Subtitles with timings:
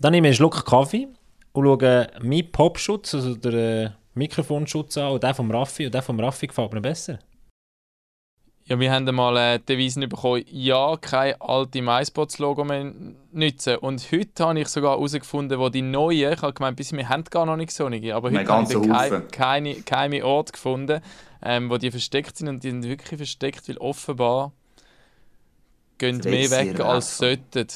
[0.00, 1.08] dann nehme ich einen Schluck Kaffee
[1.52, 5.86] und schaue meinen Popschutz, also der äh, Mikrofonschutz an und der vom Raffi.
[5.86, 7.18] Und der vom Raffi gefällt mir besser.
[8.66, 12.92] Ja, wir haben mal äh, die Devise bekommen, ja, kein alte MySpots-Logo mehr
[13.32, 13.76] nutzen.
[13.76, 17.24] Und heute habe ich sogar herausgefunden, wo die neuen, ich habe gemeint, bis wir haben
[17.24, 21.00] gar noch nicht so einige, aber heute habe ich keine, keine, keine Ort gefunden,
[21.42, 24.52] ähm, wo die versteckt sind und die sind wirklich versteckt, weil offenbar
[25.96, 27.68] gehen mehr weg als sollten.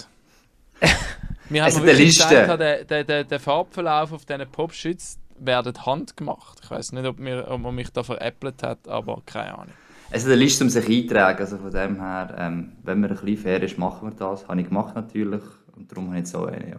[1.52, 2.28] Wir haben wirklich Liste.
[2.28, 6.60] gesagt, der, der, der, der Farbverlauf auf diesen Popschützen werden handgemacht.
[6.62, 9.74] Ich weiß nicht, ob, mir, ob man mich da veräppelt hat, aber keine Ahnung.
[10.10, 11.40] Es ist eine Liste, um sich einzutragen.
[11.40, 14.46] Also von dem her, ähm, wenn man ein bisschen fair ist, machen wir das.
[14.46, 15.42] Habe ich gemacht natürlich.
[15.74, 16.76] Und darum habe ich so eine, ja.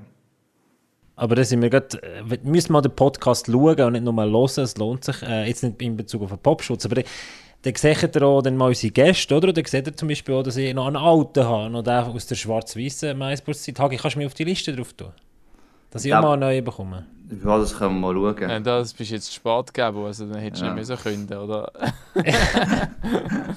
[1.15, 4.13] Aber da sind wir gerade, äh, wir müssen mal den Podcast schauen und nicht nur
[4.13, 7.01] mal hören, es lohnt sich, äh, jetzt nicht in Bezug auf den Popschutz, aber
[7.63, 9.53] dann seht ihr auch dann mal unsere Gäste, oder?
[9.53, 12.27] Dann seht ihr zum Beispiel auch, dass ich noch einen alten habe, noch den aus
[12.27, 13.79] der schwarz-weißen MySports-Zeit.
[13.79, 15.13] Hagi, kannst du mich auf die Liste drauf tun?
[15.89, 16.19] Dass ich ja.
[16.19, 17.05] auch mal einen neuen bekomme.
[17.43, 18.49] Ja, das können wir mal schauen.
[18.49, 20.73] Ja, das bist jetzt spät gegeben, also dann hättest du ja.
[20.73, 21.71] nicht mehr so können, oder?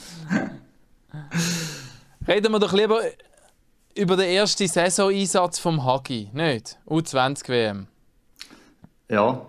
[2.28, 3.00] Reden wir doch lieber
[3.96, 6.78] über den ersten Saison-Einsatz vom Hagi, nicht?
[6.86, 7.88] U20-WM.
[9.10, 9.46] Ja.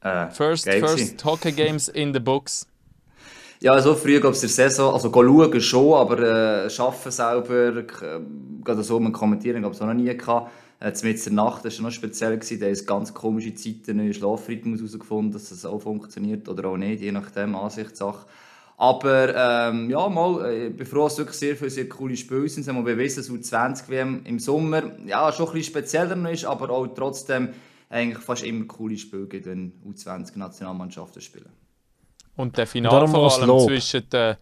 [0.00, 2.66] Äh, first first Hockey Games in the books.
[3.60, 7.84] Ja, so früh gab es der Saison, also schauen schon, aber äh, arbeiten selber, äh,
[8.62, 10.52] gerade so mit Kommentieren, gab es auch noch nie gehabt.
[10.78, 12.60] Äh, mit der Nacht war noch speziell, gewesen.
[12.60, 17.02] da haben ganz komische Zeiten, neue Schlafrhythmus herausgefunden, dass das auch funktioniert oder auch nicht,
[17.02, 18.26] je nachdem, Ansichtssache.
[18.76, 22.16] Aber ähm, ja, mal, äh, ich bin froh, dass es wirklich sehr viele sehr coole
[22.16, 22.62] Spiele sind.
[22.62, 26.70] Sie haben bewiesen, dass U20 WM im Sommer ja, schon ein bisschen spezieller ist, aber
[26.70, 27.48] auch trotzdem
[27.90, 31.50] eigentlich fast immer coole Spiele gibt, wenn U20-Nationalmannschaften spielen.
[32.38, 34.36] Und der Finale vor allem zwischen, äh,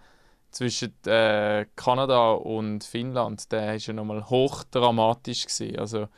[0.51, 5.47] zwischen äh, Kanada und Finnland, der war ja nochmal hochdramatisch.
[5.47, 5.79] Gewesen.
[5.79, 6.09] Also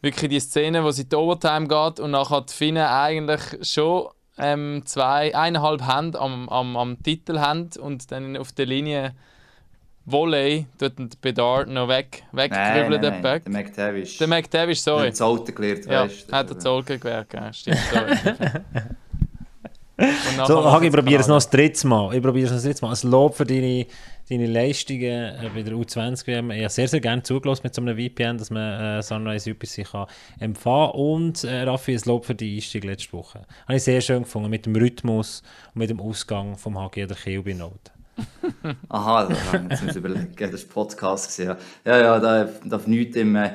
[0.00, 4.06] wirklich die Szene, wo sie in die Overtime geht und nachher die Finnen eigentlich schon
[4.38, 9.16] ähm, zwei, eineinhalb Hände am, am, am Titel haben und dann auf der Linie
[10.04, 13.42] Volley tut den Bedard noch weg, wegkribbeln, der Böck.
[13.46, 14.18] Der McTavish.
[14.18, 15.00] Der McTavish, sorry.
[15.00, 16.32] Der hat Zolte gelernt, ja, weißt du.
[16.32, 18.16] hat er Zolte gelernt, ja, stimmt, sorry.
[20.46, 22.14] so, Hagi, ich probiere es noch das dritte Mal.
[22.14, 22.94] Ich probiere es noch das dritte Mal.
[22.94, 23.86] Ein Lob für deine,
[24.28, 26.50] deine Leistungen äh, bei der U20 WM.
[26.50, 29.84] Ich habe sehr, sehr gerne zugelassen mit so einem VPN, dass man äh, Sunrise UPC
[29.90, 30.06] kann
[30.40, 31.00] empfangen kann.
[31.00, 33.42] Und äh, Raffi, ein Lob für die Einstieg letzte Woche.
[33.66, 35.42] Habe ich sehr schön gefunden, mit dem Rhythmus
[35.74, 37.92] und mit dem Ausgang vom Hagi oder Kiel bei Note.
[38.88, 41.36] Aha, da jetzt muss ich überlegen, das war Podcast.
[41.36, 43.50] Gewesen, ja, ja, ja da darf nichts im äh,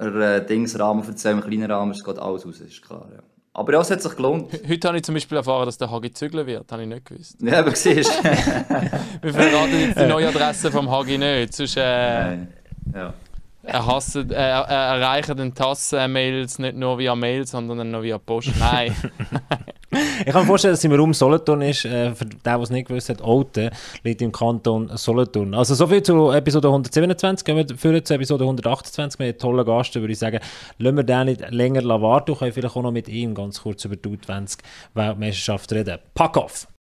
[0.00, 3.08] äh Dingsrahmen erzählen, im kleinen Rahmen, es geht alles raus, ist klar.
[3.12, 3.22] Ja.
[3.56, 4.52] Aber ja, es hat sich gelohnt.
[4.68, 6.64] Heute habe ich zum Beispiel erfahren, dass der Hagi zügeln wird.
[6.64, 7.36] Das habe ich nicht gewusst.
[7.40, 8.10] Ja, aber siehst
[9.22, 11.54] Wir verraten jetzt die neue Adresse vom Hagi nicht.
[11.54, 12.52] Sonst, äh, Nein.
[12.92, 13.14] Ja.
[13.62, 18.50] Er, hasst, äh, er erreicht den Tassen-Mails nicht nur via Mail, sondern noch via Post.
[18.58, 18.94] Nein.
[20.20, 21.84] ich kann mir vorstellen, dass im Raum Solothurn ist.
[21.84, 23.70] Äh, für den, der es nicht gewusst hat, Olten
[24.02, 25.54] liegt im Kanton Solothurn.
[25.54, 27.44] Also soviel zu Episode 127.
[27.44, 30.40] Gehen wir für zu Episode 128 mit einem tollen Gast, würde ich sagen.
[30.78, 32.28] Lassen wir den nicht länger warten.
[32.28, 35.98] Wir können vielleicht auch noch mit ihm ganz kurz über die U20-Weltmeisterschaft reden.
[36.14, 36.73] Pack off!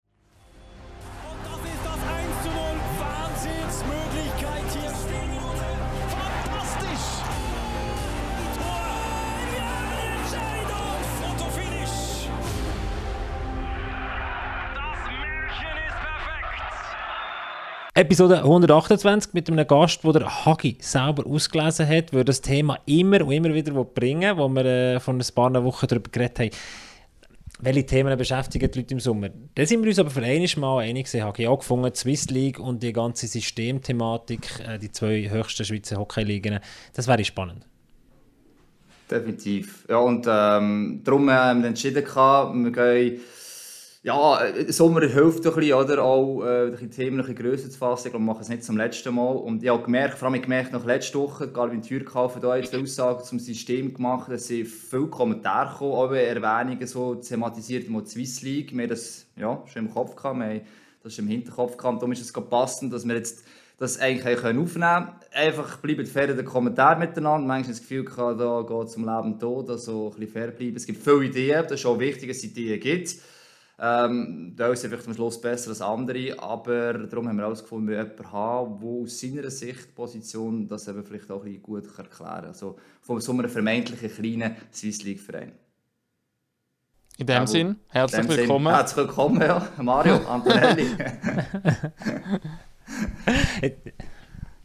[17.94, 23.20] Episode 128 mit einem Gast, der der Hagi selber ausgelesen hat, würde das Thema immer
[23.20, 26.50] und immer wieder bringen, wo wir äh, vor ein paar Wochen darüber geredet haben.
[27.60, 29.28] Welche Themen beschäftigen die Leute im Sommer?
[29.54, 31.22] Da sind wir uns aber für einiges Mal einig gewesen.
[31.22, 35.98] Hagi auch gefunden, die Swiss League und die ganze Systemthematik, äh, die zwei höchsten Schweizer
[35.98, 36.60] Hockey-Ligen,
[36.94, 37.66] das wäre spannend.
[39.10, 39.84] Definitiv.
[39.91, 43.20] Ja, und ähm, darum haben wir entschieden, wir gehen
[44.04, 46.02] ja, äh, Sommer hilft ein bisschen, oder?
[46.02, 48.08] Auch äh, die Themen grösser zu fassen.
[48.08, 49.36] Ich glaube, wir machen es nicht zum letzten Mal.
[49.36, 53.22] Und ich habe gemerkt, vor allem gemerkt, nach letzter Woche, Galvin Türkaufen da jetzt Aussagen
[53.22, 58.72] zum System gemacht, dass sie viele Kommentare kommen, auch Erwähnungen so thematisiert im Swiss League.
[58.72, 60.62] Wir haben das ja, schon im Kopf gehabt, wir
[61.05, 61.98] das schon im Hinterkopf gehabt.
[61.98, 63.44] Darum ist es passend, dass wir jetzt
[63.78, 65.08] das eigentlich aufnehmen können.
[65.32, 67.46] Einfach bleiben fair den Kommentaren miteinander.
[67.46, 70.76] Manchmal das Gefühl, da geht es um Leben und Tod, also ein bisschen fair bleiben.
[70.76, 73.16] Es gibt viele Ideen, das ist auch wichtig, dass es Ideen gibt.
[73.84, 77.99] Ähm, da ist vielleicht am Schluss besser als andere, aber darum haben wir herausgefunden, wir
[77.99, 82.44] jemanden haben, der aus seiner Sicht Position das eben vielleicht auch ein gut erklären kann.
[82.44, 85.50] Also von so einem vermeintlichen kleinen Swiss League Verein.
[87.19, 88.67] In dem ja, Sinn, herzlich dem willkommen.
[88.67, 89.69] Sinn, herzlich willkommen, ja.
[89.79, 90.87] Mario Antonelli.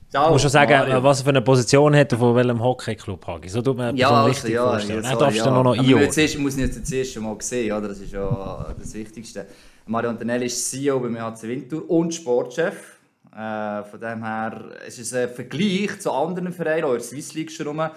[0.09, 1.03] Ciao, musst du sagen, Mario.
[1.03, 3.49] was er für eine Position hat und von welchem Hockeyclub Hagi.
[3.49, 5.03] So tut man ja, also, richtig ja, vorstellen.
[5.03, 6.25] Ja, darfst du noch noch einordnen.
[6.25, 7.89] Ich muss ihn jetzt zuerst mal sehen, oder?
[7.89, 9.45] das ist ja das Wichtigste.
[9.85, 12.99] Mario Antonelli ist CEO beim HC Winter und Sportchef.
[13.35, 17.33] Äh, von dem her es ist ein Vergleich zu anderen Vereinen, auch in der Swiss
[17.33, 17.89] League schon rum.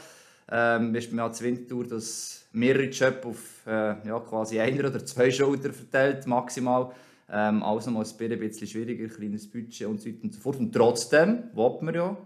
[0.51, 5.31] Ähm, ist beim HC Winter, dass mehrere Jobs auf äh, ja, quasi einer oder zwei
[5.31, 6.91] Schultern verteilt, maximal.
[7.33, 10.59] Ähm, also mal ein bisschen schwieriger, kleines Budget und so weiter und so fort.
[10.59, 12.17] Und trotzdem will man ja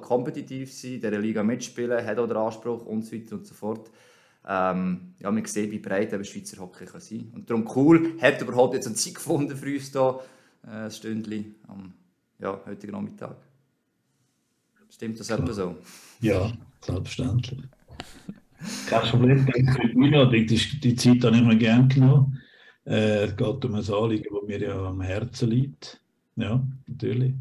[0.00, 3.54] kompetitiv sein, in dieser Liga mitspielen, hat auch den Anspruch und so weiter und so
[3.54, 3.90] fort.
[4.46, 7.30] Ähm, ja, man sieht, wie breit der Schweizer Hockey kann sein kann.
[7.34, 10.20] Und darum cool, hat überhaupt jetzt eine Zeit gefunden für uns hier,
[10.66, 11.94] äh, ein Stündchen am
[12.38, 13.36] ja, heutigen Nachmittag.
[14.90, 15.76] Stimmt das etwa so?
[16.20, 16.52] Ja,
[16.84, 17.60] selbstverständlich.
[18.88, 22.38] Kein Problem, denke ich, die Zeit habe ich mir gerne genommen.
[22.86, 26.00] Äh, es geht um ein Anliegen, das mir ja am Herzen liegt.
[26.36, 27.34] Ja, natürlich.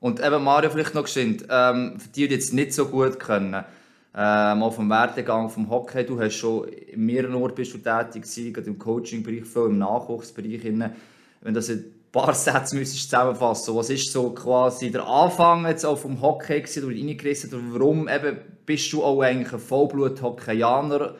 [0.00, 3.54] Und eben Mario, vielleicht noch geschwind, ähm, für die, die jetzt nicht so gut können,
[3.54, 8.22] äh, mal vom Werdegang vom Hockey, du hast schon in mehreren Orten bist du tätig
[8.22, 10.62] gewesen, gerade im Coaching-Bereich, viel im Nachwuchsbereich.
[10.62, 15.98] Wenn das ein paar Sätze müsstest zusammenfassen, was ist so quasi der Anfang jetzt auch
[15.98, 18.36] vom Hockey gewesen, du reingerissen warum eben
[18.66, 21.16] bist du auch eigentlich ein Vollblut-Hockeyaner?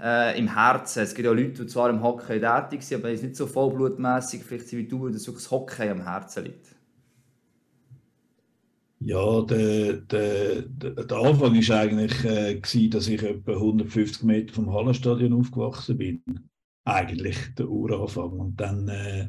[0.00, 1.02] Äh, im Herzen.
[1.02, 4.72] Es gibt ja Leute, die zwar im Hockey tätig sind, aber nicht so vollblutmäßig vielleicht
[4.72, 6.74] wie du, dass das Hockey am Herzen liegt.
[9.00, 14.72] Ja, der, der, der, Anfang war eigentlich, äh, gewesen, dass ich etwa 150 Meter vom
[14.72, 16.22] Hallenstadion aufgewachsen bin.
[16.84, 18.32] Eigentlich der Uranfang.
[18.32, 19.28] Und dann äh,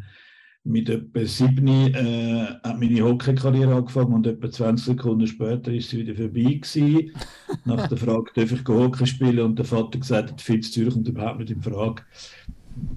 [0.64, 6.00] mit etwa 7 äh, hat meine Hockey-Karriere angefangen und etwa 20 Sekunden später ist sie
[6.00, 7.12] wieder vorbei gewesen.
[7.66, 9.40] Nach der Frage, darf ich Hockey spielen?
[9.40, 12.04] Und der Vater gesagt hat, Fitz Zürich und überhaupt nicht in Frage.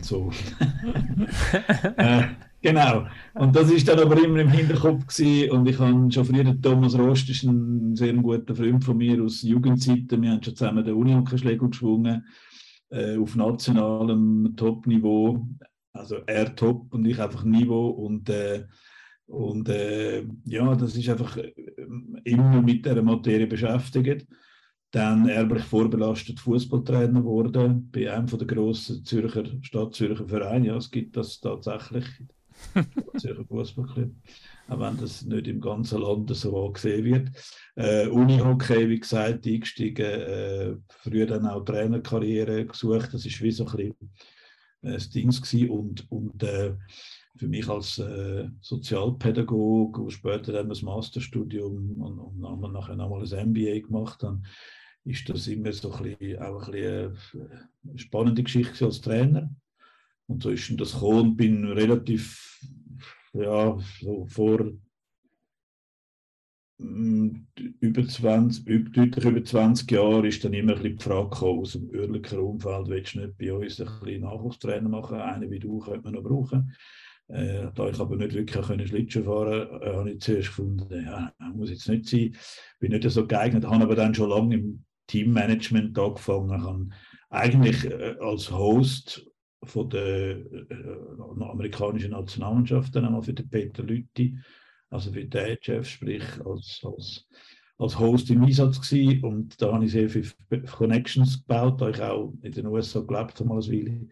[0.01, 0.31] So.
[1.97, 2.23] äh,
[2.61, 3.07] genau.
[3.35, 5.51] Und das ist dann aber immer im Hinterkopf gewesen.
[5.53, 9.43] und ich habe schon früher, Thomas Rost ist ein sehr guter Freund von mir aus
[9.43, 10.21] Jugendzeiten.
[10.21, 12.27] Wir haben schon zusammen den Uni-Hockeyschläger geschwungen
[12.91, 15.47] äh, auf nationalem Top-Niveau
[15.93, 18.67] also er top und ich einfach Niveau und, äh,
[19.27, 21.53] und äh, ja, das ist einfach äh,
[22.25, 24.27] immer mit der Materie beschäftigt.
[24.91, 30.69] Dann erblich vorbelastet Fußballtrainer geworden bei einem der grossen Zürcher Stadt Zürcher Vereine.
[30.69, 32.05] Ja, es gibt das tatsächlich.
[33.19, 34.11] Zürcher Fußballclub,
[34.69, 37.31] auch wenn das nicht im ganzen Land so gesehen wird.
[37.75, 43.15] Äh, Unihockey, wie gesagt, eingestiegen, äh, früher dann auch Trainerkarriere gesucht.
[43.15, 44.11] Das ist wie so ein bisschen
[44.83, 45.71] äh, das Ding gewesen.
[45.71, 46.75] und, und äh,
[47.37, 53.51] für mich als äh, Sozialpädagoge und später dann das Masterstudium und, und nachher nochmal ein
[53.51, 54.43] MBA gemacht habe,
[55.05, 57.19] ist das immer so ein bisschen, auch ein bisschen
[57.89, 59.51] eine spannende Geschichte als Trainer.
[60.27, 62.61] Und so ist das gekommen bin relativ,
[63.33, 64.73] ja, so vor
[66.79, 72.39] über 20, deutlich über 20 Jahre ist dann immer die Frage gekommen, aus dem örtlichen
[72.41, 75.21] Umfeld, willst du nicht bei uns ein Nachwuchstrainer machen?
[75.21, 76.75] Einen wie du könnte man noch brauchen.
[77.29, 81.05] Äh, da ich aber nicht wirklich können Schlittschuh fahren konnte, äh, habe ich zuerst gefunden,
[81.05, 82.37] ja, muss jetzt nicht sein.
[82.81, 86.63] Bin nicht so geeignet, habe aber dann schon lange im Teammanagement angefangen.
[86.63, 86.89] Habe
[87.31, 89.27] eigentlich äh, als Host
[89.65, 90.45] von der äh,
[91.41, 94.37] amerikanischen Nationalmannschaft dann einmal für den Peter Lütti
[94.93, 97.27] also für den Chef, sprich als, als,
[97.79, 99.25] als Host im Einsatz gewesen.
[99.25, 103.41] Und da habe ich sehr viele Connections gebaut, da ich auch in den USA gelebt
[103.41, 104.07] habe, als Weile.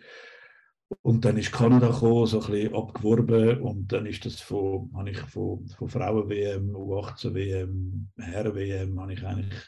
[1.02, 5.10] Und dann ist Kanada gekommen, so ein bisschen abgeworben und dann ist das von, habe
[5.10, 9.62] ich von, von Frauen-WM, U18-WM, Herren-WM, habe ich eigentlich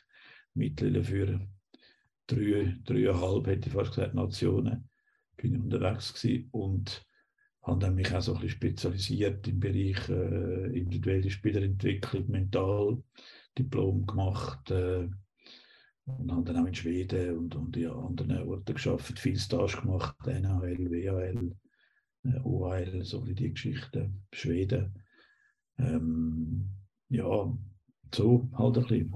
[0.54, 1.40] mittlerweile für
[2.26, 4.88] drei, dreieinhalb, hätte ich fast gesagt, Nationen
[5.36, 6.48] bin ich unterwegs gewesen.
[6.50, 7.04] Und
[7.62, 14.70] habe dann mich auch so ein bisschen spezialisiert im Bereich äh, individuelle Spielerentwicklung, Mentaldiplom gemacht
[14.70, 15.08] äh,
[16.06, 20.16] und habe dann auch in Schweden und, und in anderen Orten geschafft, viel Stage gemacht,
[20.26, 21.54] NHL, WHL,
[22.24, 24.98] äh, OHL, so wie die Geschichten, Schweden.
[25.78, 26.68] Ähm,
[27.08, 27.56] ja,
[28.14, 29.14] so halt ein bisschen.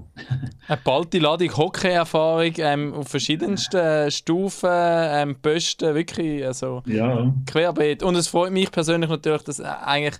[0.67, 7.33] Eine ballte Ladung Hockey-Erfahrung ähm, auf verschiedensten Stufen, ähm, Posten, wirklich, also ja.
[7.45, 8.03] querbeet.
[8.03, 10.15] Und es freut mich persönlich natürlich, dass eigentlich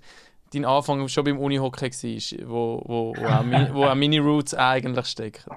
[0.53, 4.53] dein Anfang schon beim Uni-Hockey war, wo, wo, wo, auch, mi, wo auch meine Roots
[4.53, 5.51] eigentlich stecken.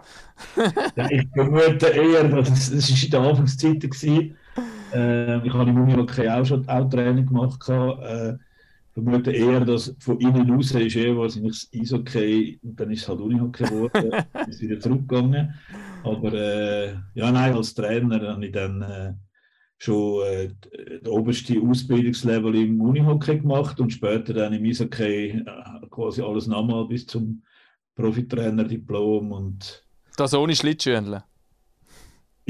[0.96, 4.34] ja, ich vermute eher, es ist in der Anfangszeit war.
[4.92, 7.68] Äh, ich habe im Uni-Hockey auch schon auch Training gemacht.
[7.68, 8.34] Äh,
[8.92, 13.09] vermute eher, dass von innen raus ist eher wahrscheinlich das Eishockey und dann ist es
[13.09, 14.12] halt Unihockey geworden,
[14.49, 15.54] ist wieder zurückgegangen.
[16.02, 19.12] Aber äh, ja, nein, als Trainer habe ich dann äh,
[19.78, 20.50] schon äh,
[21.02, 26.87] das oberste Ausbildungslevel im Unihockey gemacht und später dann im Eishockey äh, quasi alles nochmal
[26.87, 27.42] bis zum
[27.97, 29.85] Profitrainer-Diplom und
[30.16, 31.25] Das ohne Schlittschuhenle?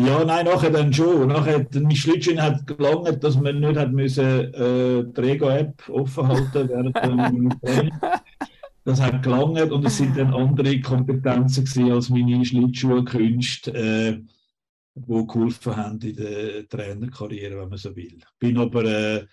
[0.06, 1.28] Ja, nein, nachher dann schon.
[1.28, 6.68] Nachher, mein Schlittschuh hat gelangt, dass man nicht hat müssen, äh, die Rego-App offen halten
[6.68, 7.92] während dem Training.
[8.84, 14.20] Das hat gelangt und es sind dann andere Kompetenzen gewesen als meine Schlittschuhkünste, äh,
[14.94, 18.18] die geholfen haben in der Trainerkarriere, wenn man so will.
[18.38, 19.26] Bin aber äh,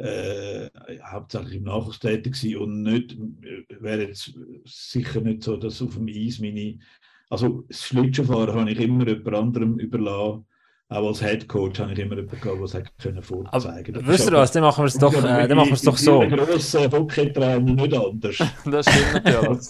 [0.00, 0.70] äh,
[1.02, 3.16] hauptsächlich im Nachwuchs tätig und nicht,
[3.68, 4.32] wäre jetzt
[4.64, 6.78] sicher nicht so, dass auf dem Eis meine,
[7.30, 10.44] also das Schlittschuhfahren habe ich immer jemand anderem überlassen.
[10.92, 14.28] Auch als Head Coach habe ich immer jemanden gehabt, der es können vorzeigen Aber wisst
[14.28, 16.18] ihr was, dann machen wir es doch, äh, dann machen wir es doch so.
[16.18, 18.36] Bei grossen Hockeytrainer nicht anders.
[18.64, 19.68] Das stimmt natürlich.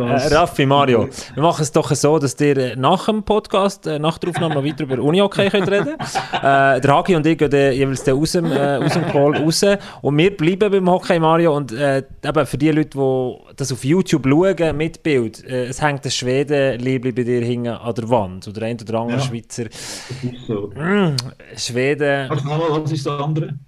[0.00, 4.00] Äh, Raffi, Mario, wir machen es doch so, dass ihr äh, nach dem Podcast, äh,
[4.00, 5.94] nach der Aufnahme noch weiter über Unihockey könnt reden
[6.32, 9.64] äh, Der Hagi und ich gehen jeweils aus dem, äh, aus dem Call raus
[10.02, 13.84] und wir bleiben beim Hockey, Mario, und äh, eben für die Leute, die das auf
[13.84, 18.46] YouTube schauen, mit Bild, äh, es hängt ein Schweden-Liebli bei dir hinten an der Wand
[18.48, 19.24] oder ein oder andere Ja.
[19.24, 19.64] Schweizer.
[19.64, 20.68] Das ist so.
[20.74, 21.16] Mm,
[21.56, 23.58] Schweden, mal, was ist das andere?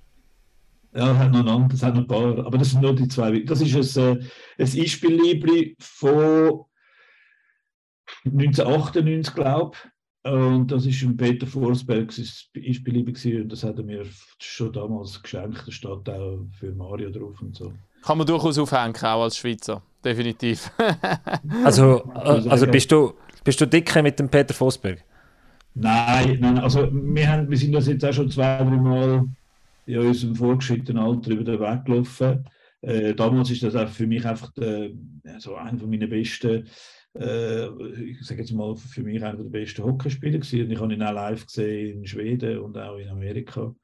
[0.93, 2.95] Ja, es hat noch ein anderes, es hat noch ein paar, aber das sind nur
[2.95, 3.41] die zwei.
[3.41, 4.25] Das ist ein, äh,
[4.59, 6.65] ein Einspiellibri von
[8.25, 9.91] 1998, glaube ich.
[10.31, 14.05] Und das ist ein Peter Forsberg, gewesen, und das hat er mir
[14.39, 15.67] schon damals geschenkt.
[15.67, 17.73] Da steht auch für Mario drauf und so.
[18.03, 19.83] Kann man durchaus aufhängen, auch als Schweizer.
[20.05, 20.71] Definitiv.
[21.65, 23.15] also, äh, also bist, du,
[23.45, 25.05] bist du dicker mit dem Peter Vosberg?
[25.75, 29.25] Nein, nein, also wir, haben, wir sind das jetzt auch schon zwei, drei Mal
[29.87, 32.45] in unserem vorgeschrittenen Alter über den Weg gelaufen.
[32.83, 34.91] Äh, damals ist das auch für mich einfach der,
[35.39, 36.67] so einer von meinen besten,
[37.19, 37.67] äh,
[38.03, 40.65] ich sage jetzt mal für mich einer der besten Hockeyspieler gewesen.
[40.65, 43.75] Und ich habe ihn auch live gesehen in Schweden und auch in Amerika.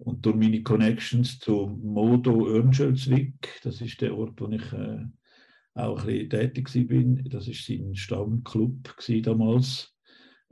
[0.00, 5.04] Und durch meine Connections zu Modo Örnsköldsvik, das ist der Ort, wo ich äh,
[5.74, 9.94] auch ein bisschen tätig war, das ist sein Stammclub damals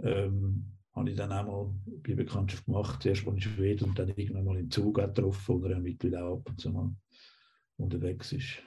[0.01, 0.65] ähm,
[0.95, 1.75] habe ich dann auch mal
[2.07, 5.67] die Bekanntschaft gemacht, zuerst mal in Schweden und dann irgendwann mal in Zug getroffen, wo
[5.67, 6.95] er mittlerweile auch ab und zu mal
[7.79, 8.63] unterwegs ist.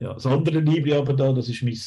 [0.00, 1.78] Ja, das andere Liebling aber da, das ist mein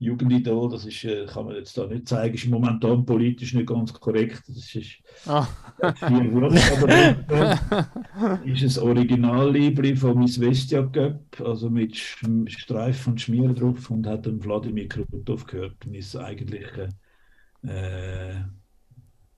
[0.00, 3.92] Jugendidol, das ist, äh, kann man jetzt da nicht zeigen, ist momentan politisch nicht ganz
[3.92, 5.46] korrekt, das ist Ah.
[6.06, 7.58] viel Wurst, aber
[8.44, 14.26] ist ein Original-Libri von Miss Vestia Cup, also mit Streifen und Schmier drauf und hat
[14.26, 16.88] dann Wladimir Krutov gehört, mein eigentlicher
[17.66, 18.34] äh,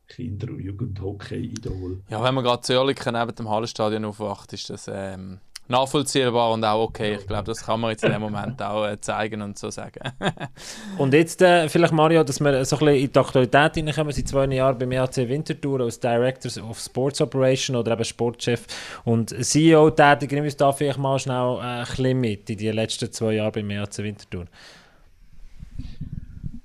[0.08, 2.02] Kinder- und Jugendhockey-Idol.
[2.10, 5.38] Ja, wenn man gerade zu Oerlikon neben dem Hallenstadion aufwacht, ist das ähm,
[5.70, 7.16] nachvollziehbar und auch okay.
[7.20, 10.00] Ich glaube, das kann man jetzt in dem Moment auch äh, zeigen und so sagen.
[10.98, 14.12] Und jetzt äh, vielleicht, Mario, dass wir so ein bisschen in die Aktualität hineinkommen.
[14.12, 18.66] Seit zwei Jahren beim EHC Winterthur als Director of Sports Operation oder eben Sportchef
[19.04, 20.32] und CEO tätig.
[20.32, 23.52] Nimm uns da vielleicht mal schnell äh, ein bisschen mit in die letzten zwei Jahre
[23.52, 24.46] beim EHC Winterthur.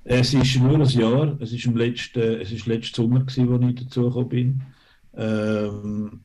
[0.03, 3.73] Es ist nur ein Jahr, es ist im letzten, es ist letzten Sommer gewesen, als
[3.73, 4.61] ich dazugekommen bin.
[5.17, 6.21] Ähm,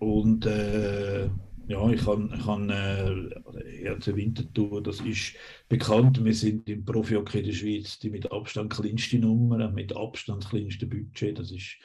[0.00, 1.28] und äh,
[1.66, 5.34] ja, ich kann, ich kann äh, ERC Winterthur, das ist
[5.68, 10.48] bekannt, wir sind im Profi-Hockey in der Schweiz die mit Abstand kleinste Nummer, mit Abstand
[10.48, 11.76] kleinste Budget, das ist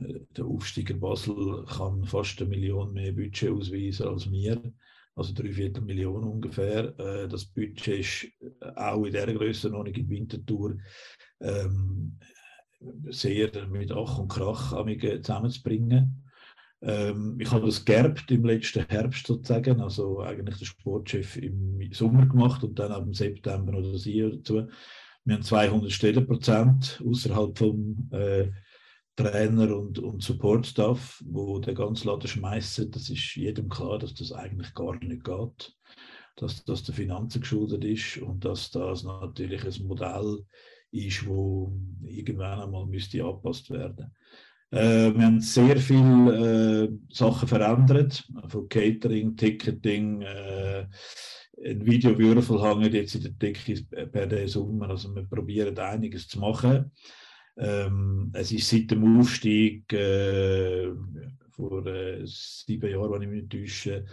[0.00, 4.60] äh, der Aufsteiger Basel kann fast eine Million mehr Budget ausweisen als wir,
[5.14, 6.98] also drei Viertel Million ungefähr.
[6.98, 8.26] Äh, das Budget ist
[8.76, 10.76] auch in dieser Grössenordnung in Winterthur
[11.40, 12.18] ähm,
[13.10, 14.74] sehr mit Ach und Krach
[15.22, 16.25] zusammenzubringen.
[16.82, 22.26] Ähm, ich habe das geerbt im letzten Herbst sozusagen, also eigentlich der Sportchef im Sommer
[22.26, 24.68] gemacht und dann ab dem September oder das Jahr dazu.
[25.24, 28.50] Wir haben 200 Stellenprozent außerhalb vom äh,
[29.16, 32.90] Trainer und, und Support-Staff, wo der ganze Laden schmeißen.
[32.90, 35.74] Das ist jedem klar, dass das eigentlich gar nicht geht,
[36.36, 40.44] dass das der Finanzen geschuldet ist und dass das natürlich ein Modell
[40.90, 41.72] ist, wo
[42.04, 44.14] irgendwann einmal müsste angepasst werden.
[44.70, 50.86] Äh, wir haben sehr viele äh, Sachen verändert, von Catering, Ticketing, äh,
[51.64, 56.38] ein Videowürfel hängt jetzt in der Decke per den Sommer, also wir probieren einiges zu
[56.38, 56.92] machen.
[57.56, 60.90] Ähm, es ist seit dem Aufstieg äh,
[61.50, 64.04] vor äh, sieben Jahren, wenn ich mich nicht täusche,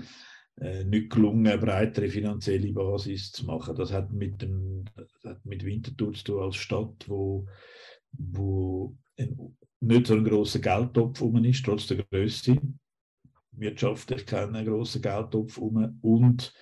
[0.61, 3.75] äh, nicht gelungen, eine breitere finanzielle Basis zu machen.
[3.75, 7.45] Das hat mit, dem, das hat mit Winterthur zu tun als Stadt, wo,
[8.13, 8.95] wo
[9.79, 12.57] nicht so ein grosser Geldtopf um ist, trotz der Größe.
[13.51, 16.53] Wirtschaftlich keinen grossen Geldtopf um und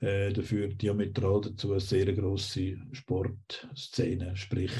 [0.00, 4.72] äh, dafür diametral dazu eine sehr grosse Sportszene, sprich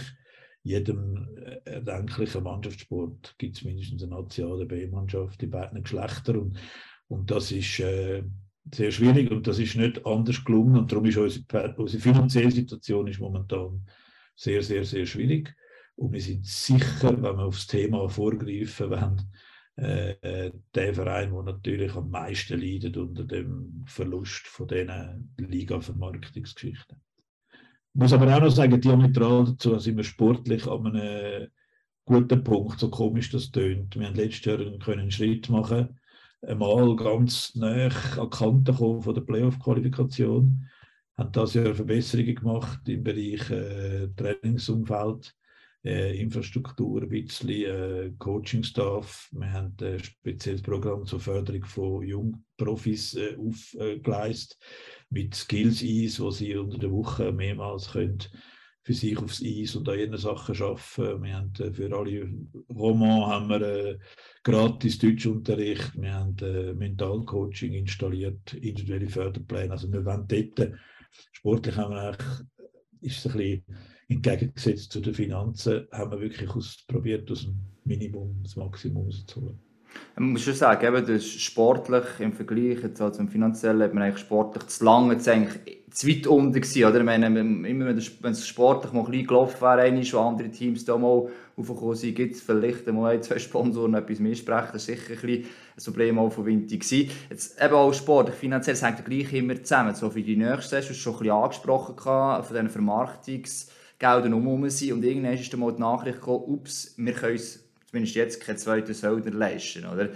[0.62, 1.28] jedem
[1.64, 6.58] erdenklichen Mannschaftssport gibt es mindestens eine nationale B-Mannschaft in beiden Geschlechtern und,
[7.08, 8.22] und das ist äh,
[8.72, 13.06] sehr schwierig und das ist nicht anders gelungen und darum ist unsere, unsere finanzielle Situation
[13.06, 13.86] ist momentan
[14.34, 15.54] sehr, sehr, sehr schwierig.
[15.96, 19.22] Und wir sind sicher, wenn wir aufs Thema vorgreifen wollen,
[19.76, 27.00] äh, der Verein, der natürlich am meisten leidet unter dem Verlust von diesen Liga-Vermarktungsgeschichten.
[27.94, 31.48] Ich muss aber auch noch sagen, diametral dazu sind wir sportlich an einem
[32.04, 33.96] guten Punkt, so komisch das tönt.
[33.98, 35.98] Wir haben letztes Jahr einen, Schritt machen,
[36.42, 40.68] einmal ganz nah an die Kante kommen von der Playoff-Qualifikation,
[41.16, 45.34] haben das Jahr Verbesserungen gemacht im Bereich äh, Trainingsumfeld
[45.84, 49.30] äh, Infrastruktur, ein bisschen äh, Coaching-Staff.
[49.32, 54.58] Wir haben ein spezielles Programm zur Förderung von Jungprofis äh, aufgeleistet
[55.10, 58.18] mit Skills-Eis, wo sie unter der Woche mehrmals können
[58.84, 61.22] für sich aufs Eis und an ihren Sachen arbeiten.
[61.22, 62.30] Wir haben äh, für alle
[62.68, 63.98] Romans haben wir äh,
[64.42, 69.72] gratis Deutschunterricht, wir haben äh, Mentalcoaching installiert, individuelle Förderpläne.
[69.72, 70.72] Also wir wollen dort,
[71.32, 72.16] sportlich haben wir
[73.00, 73.64] ist es ein bisschen
[74.08, 79.58] entgegengesetzt zu den Finanzen, haben wir wirklich aus, probiert, aus dem Minimum das Maximum rauszuholen.
[80.16, 84.04] Man muss schon sagen, eben, das sportlich im Vergleich jetzt also im finanziellen hat man
[84.04, 87.02] eigentlich sportlich zu lange zu, eigentlich zu weit unten gewesen, oder?
[87.04, 90.98] Meine, immer wenn es sportlich mal ein bisschen gelaufen wäre, einmal, wo andere Teams da
[90.98, 94.70] mal aufgekommen sind, gibt es vielleicht mal ein, zwei Sponsoren etwas mehr sprechen.
[94.72, 95.44] Das war sicher ein, bisschen
[95.76, 97.10] ein Problem auch von Winter gewesen.
[97.30, 99.94] Jetzt eben auch sportlich, finanziell, das hängt gleich immer zusammen.
[99.94, 103.68] So für die nächste Saison, schon ein bisschen angesprochen von diesen Vermarktungs-
[104.04, 104.92] Gelder herum sind.
[104.92, 108.92] Und irgendwann ist mal die Nachricht gekommen, ups, wir können uns zumindest jetzt keinen zweiten
[108.92, 109.86] Söldner leisten.
[109.86, 110.10] Oder?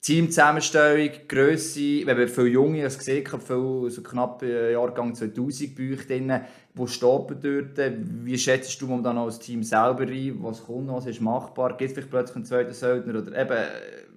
[0.00, 6.06] Teamzusammenstellung, wenn wir viele Junge, ich gesehen habe, viel, so knapp Jahrgang 2000 bei euch
[6.06, 6.40] drin,
[6.74, 7.78] wo steht dort?
[8.24, 10.36] Wie schätzt du momentan als Team selber ein?
[10.40, 11.76] Was kommt was ist machbar?
[11.76, 13.18] Gibt es vielleicht plötzlich einen zweiten Söldner?
[13.18, 13.64] Oder eben,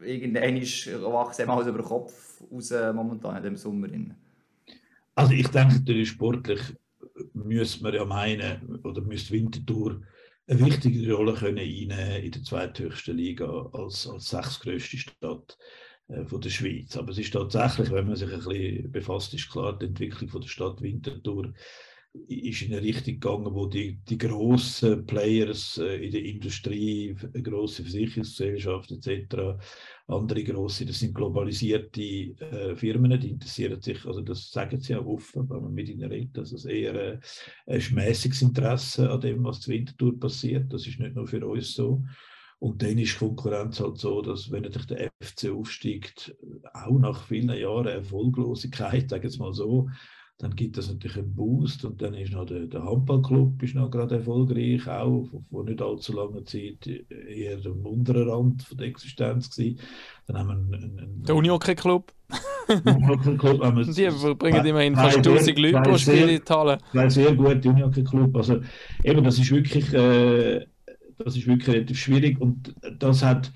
[0.05, 3.88] irgendwann ist wachsen alles über den Kopf raus momentan in diesem Sommer.
[5.15, 6.62] Also ich denke, natürlich sportlich
[7.33, 10.01] müsste man ja meinen, oder müsste Winterthur
[10.47, 15.57] eine wichtige Rolle können in der zweithöchsten Liga als, als sechstgrößte Stadt
[16.07, 16.98] äh, von der Schweiz.
[16.98, 20.41] Aber es ist tatsächlich, wenn man sich ein bisschen befasst, ist klar, die Entwicklung von
[20.41, 21.53] der Stadt Winterthur
[22.27, 27.83] ist in eine Richtung gegangen, wo die, die grossen Players äh, in der Industrie, grosse
[27.83, 29.63] Versicherungsgesellschaften etc.,
[30.11, 35.05] andere grosse, das sind globalisierte äh, Firmen, die interessieren sich, also das sagen sie auch
[35.05, 37.19] offen, wenn man mit ihnen redet, dass es eher äh,
[37.67, 40.71] ein mäßiges Interesse an dem, was zur Wintertour passiert.
[40.71, 42.03] Das ist nicht nur für uns so.
[42.59, 46.35] Und dann ist Konkurrenz halt so, dass wenn natürlich der FC aufsteigt,
[46.74, 49.89] auch nach vielen Jahren Erfolglosigkeit, sagen wir es mal so,
[50.41, 53.91] dann gibt es natürlich einen Boost und dann ist noch der, der Handballclub ist noch
[53.91, 59.55] gerade erfolgreich, auch vor nicht allzu langer Zeit eher am unteren Rand von der Existenz
[59.55, 59.79] gewesen.
[60.25, 62.11] Dann haben wir einen, einen, der Unihockey Club.
[62.67, 63.85] Haben wir
[64.29, 66.79] die bringen immerhin fast 1000 Leute pro Spiel in die Halle.
[66.91, 68.35] Zwei sehr gute Unihockey Club.
[68.35, 68.61] Also
[69.03, 70.65] eben, das ist wirklich, äh,
[71.20, 73.51] das ist wirklich relativ schwierig und das hat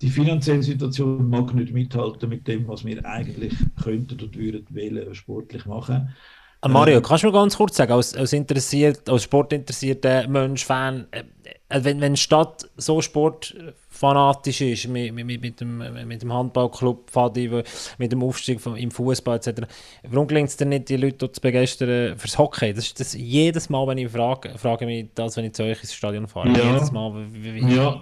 [0.00, 5.14] die finanzielle Situation mag nicht mithalten mit dem, was wir eigentlich könnten und würden wählen,
[5.14, 6.14] sportlich machen.
[6.60, 11.06] Äh, Mario, kannst du mir ganz kurz sagen, als, als, interessiert, als sportinteressierter Mensch, Fan,
[11.12, 11.22] äh,
[11.68, 17.10] äh, wenn, wenn die Stadt so sportfanatisch ist, mit, mit, mit, dem, mit dem Handballclub
[17.10, 17.62] Fadi,
[17.98, 19.62] mit dem Aufstieg vom, im Fußball etc.,
[20.08, 22.72] warum gelingt es denn nicht, die Leute zu begeistern fürs Hockey?
[22.74, 25.80] Das ist das jedes Mal, wenn ich frage, frage mich das, wenn ich zu euch
[25.80, 26.48] ins Stadion fahre.
[26.48, 26.72] Ja.
[26.72, 27.12] Jedes Mal.
[27.30, 28.00] Wie, wie, ja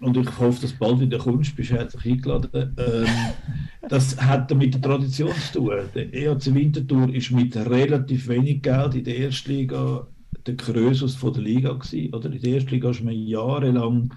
[0.00, 2.74] und ich hoffe, dass du bald wieder kommst, bist herzlich eingeladen.
[2.78, 3.06] Ähm,
[3.88, 5.72] das hat mit der Tradition zu tun.
[5.94, 10.06] Der EAC Winterthur ist mit relativ wenig Geld in der Erstliga
[10.46, 12.14] der Krösus von der Liga gewesen.
[12.14, 14.12] Oder in der Erstliga ist man jahrelang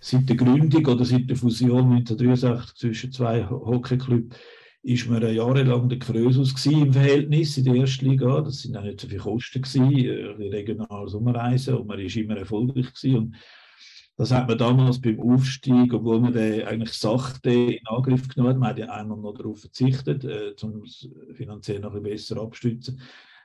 [0.00, 4.36] seit der Gründung oder seit der Fusion 1963 zwischen zwei Hockeyclubs
[4.82, 8.40] ist man jahrelang der Krösus im Verhältnis in der Erstliga.
[8.40, 12.36] Das sind auch nicht so viele Kosten gewesen, äh, regionale Sommerreisen und man ist immer
[12.36, 13.16] erfolgreich gewesen.
[13.16, 13.34] Und
[14.18, 18.58] das hat man damals beim Aufstieg, obwohl man den eigentlich sachte in Angriff genommen hat,
[18.58, 22.42] man hat ja einmal noch darauf verzichtet, äh, um es finanziell noch ein bisschen besser
[22.42, 23.00] abzustützen.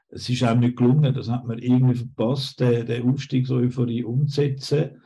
[0.09, 4.03] Es ist auch nicht gelungen, das hat man irgendwie verpasst, den, den Aufstieg so Euphorie
[4.03, 4.99] umzusetzen.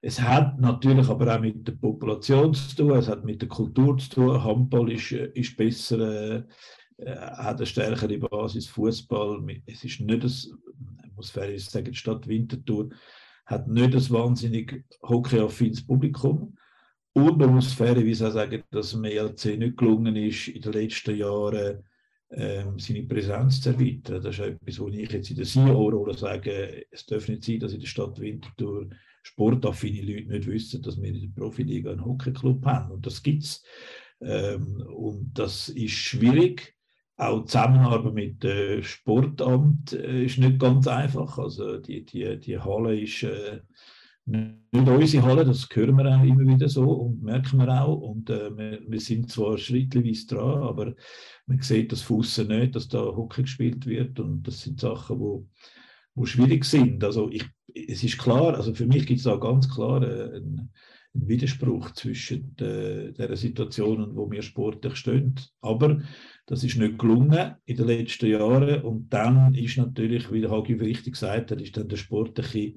[0.00, 3.96] Es hat natürlich aber auch mit der Population zu tun, es hat mit der Kultur
[3.98, 4.42] zu tun.
[4.42, 6.42] Handball ist, äh, ist besser, äh,
[6.96, 9.40] äh, hat eine stärkere Basis, Fußball.
[9.66, 10.50] Es ist nicht das,
[11.06, 12.88] ich muss fair sagen, die Stadt Winterthur
[13.52, 16.56] hat nicht ein wahnsinnig hockeyaffines Publikum.
[17.12, 21.16] Und man muss fairerweise auch sagen, dass dem ELC nicht gelungen ist, in den letzten
[21.16, 21.84] Jahren
[22.30, 24.22] ähm, seine Präsenz zu erweitern.
[24.22, 27.74] Das ist etwas, wo ich jetzt in der CEO-Rolle sage, es darf nicht sein, dass
[27.74, 28.88] in der Stadt Winterthur
[29.22, 32.92] sportaffine Leute nicht wissen, dass wir in der Profiliga einen Hockeyclub haben.
[32.92, 33.62] Und das gibt es.
[34.22, 36.74] Ähm, und das ist schwierig.
[37.28, 41.38] Auch Zusammenarbeit mit dem Sportamt äh, ist nicht ganz einfach.
[41.38, 43.60] Also die, die, die Halle ist äh,
[44.24, 48.00] nicht unsere Halle, das hören wir auch immer wieder so und merken wir auch.
[48.00, 50.94] Und äh, wir, wir, sind zwar schrittweise dran, aber
[51.46, 54.20] man sieht das Fussen nicht, dass da Hockey gespielt wird.
[54.20, 55.48] Und das sind Sachen, wo,
[56.14, 57.02] wo schwierig sind.
[57.02, 60.70] Also ich, es ist klar, also für mich gibt es da ganz klar äh, einen,
[61.14, 65.34] einen Widerspruch zwischen äh, der Situation und wo wir sportlich stehen.
[65.60, 66.00] Aber
[66.46, 68.82] das ist nicht gelungen in den letzten Jahren.
[68.82, 72.74] Und dann ist natürlich, wie der Hagi richtig gesagt hat, ist dann der sportliche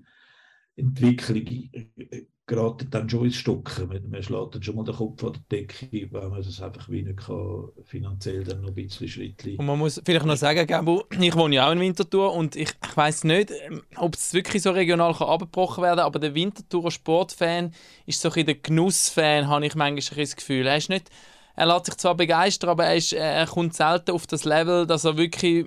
[0.75, 3.87] Entwicklung äh, gerade dann schon ins Stocken.
[3.87, 6.89] Man, man schlägt dann schon mal den Kopf an der Decke, weil man es einfach
[6.89, 9.55] wie nicht kann, finanziell dann noch ein bisschen Schrittli.
[9.57, 12.69] Und man muss vielleicht noch sagen, Gabo, ich wohne ja auch in Winterthur und ich,
[12.69, 16.35] ich weiß nicht, ähm, ob es wirklich so regional kann abgebrochen werden kann, aber der
[16.35, 17.71] Winterthurer Sportfan
[18.05, 20.67] ist so ein der Genussfan, habe ich manchmal das Gefühl.
[20.67, 21.09] Er ist nicht
[21.55, 25.05] er lässt sich zwar begeistern, aber er, ist, er kommt selten auf das Level, dass
[25.05, 25.65] er wirklich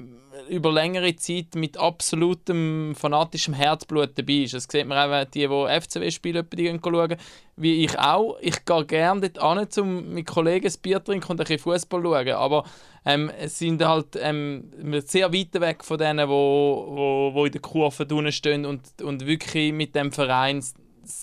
[0.48, 4.54] über längere Zeit mit absolutem fanatischem Herzblut dabei ist.
[4.54, 7.16] Das sieht man auch, die, die FCW spielen, die schauen,
[7.56, 8.38] wie ich auch.
[8.40, 12.02] Ich gehe gerne dort hin, um mit Kollegen ein Bier trinken und ein bisschen Fußball
[12.02, 12.64] schauen, aber
[13.04, 14.70] ähm, es sind halt ähm,
[15.06, 18.82] sehr weit weg von denen, die wo, wo, wo in der Kurve drinnen stehen und,
[19.02, 20.62] und wirklich mit dem Verein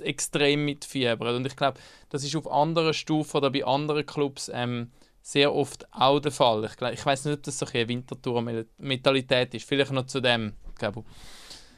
[0.01, 1.35] extrem mitfiebern.
[1.35, 5.91] Und ich glaube, das ist auf anderen Stufen oder bei anderen Clubs ähm, sehr oft
[5.91, 6.65] auch der Fall.
[6.65, 9.67] Ich, glaub, ich weiß nicht, ob das so eine Wintertour-Mentalität ist.
[9.67, 11.03] Vielleicht noch zu dem, glaube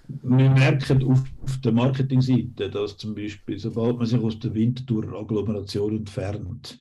[0.08, 1.24] wir merken auf,
[1.64, 6.80] der Marketingseite, dass zum Beispiel, sobald man sich aus der Wintertour-Agglomeration entfernt,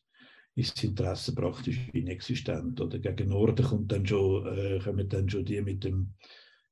[0.55, 2.81] ist das Interesse praktisch inexistent.
[2.81, 6.15] Oder gegen Norden kommt dann schon, äh, kommen dann schon die mit dem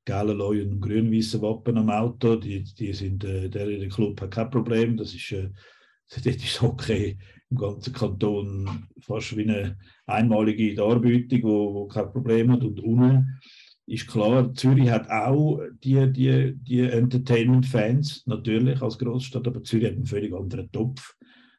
[0.04, 2.36] gelben Leu und grün-weißen Wappen am Auto.
[2.36, 4.96] Die, die sind, äh, der in Club hat kein Problem.
[4.96, 5.50] Das ist, äh,
[6.10, 7.18] das ist okay
[7.50, 12.64] im ganzen Kanton fast wie eine einmalige Darbietung, wo, wo kein Problem hat.
[12.64, 13.40] Und unten
[13.86, 19.94] ist klar, Zürich hat auch die, die, die Entertainment-Fans, natürlich als Großstadt, aber Zürich hat
[19.94, 21.14] einen völlig anderen Topf.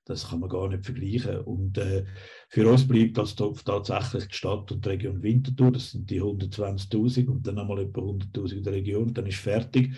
[0.05, 1.39] Das kann man gar nicht vergleichen.
[1.39, 2.05] Und äh,
[2.47, 5.71] für uns bleibt als Topf tatsächlich die Stadt und die Region Winterthur.
[5.71, 9.13] Das sind die 120.000 und dann nochmal etwa 100.000 in der Region.
[9.13, 9.93] Dann ist fertig.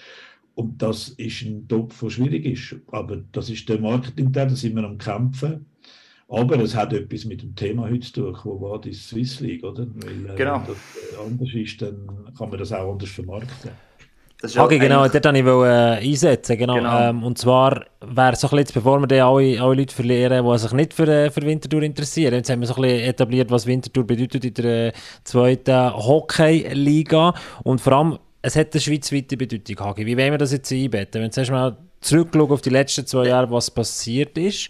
[0.55, 2.81] Und das ist ein Topf, der schwierig ist.
[2.87, 5.65] Aber das ist der Marketing-Teil, da sind wir am Kämpfen.
[6.29, 9.63] Aber es hat etwas mit dem Thema heute zu tun, wo war die Swiss League,
[9.63, 9.87] oder?
[9.87, 10.61] Weil, äh, genau.
[10.65, 13.71] Wenn das anders ist, dann kann man das auch anders vermarkten.
[14.43, 16.57] Okay, genau, dort wollte ich äh, einsetzen.
[16.57, 16.75] Genau.
[16.75, 17.09] genau.
[17.09, 20.71] Ähm, und zwar wäre so ein bisschen, bevor wir alle, alle Leute verlieren, die sich
[20.73, 22.35] nicht für, äh, für Winterthur interessieren.
[22.35, 27.33] Jetzt haben wir so ein bisschen etabliert, was Winterthur bedeutet in der äh, zweiten Hockey-Liga.
[27.63, 30.05] Und vor allem, es hat eine schweizweite Bedeutung, Hagi.
[30.05, 31.23] Wie wollen wir das jetzt einbetten?
[31.23, 34.69] Wenn du erstmal zurückschaust auf die letzten zwei Jahre, was passiert ist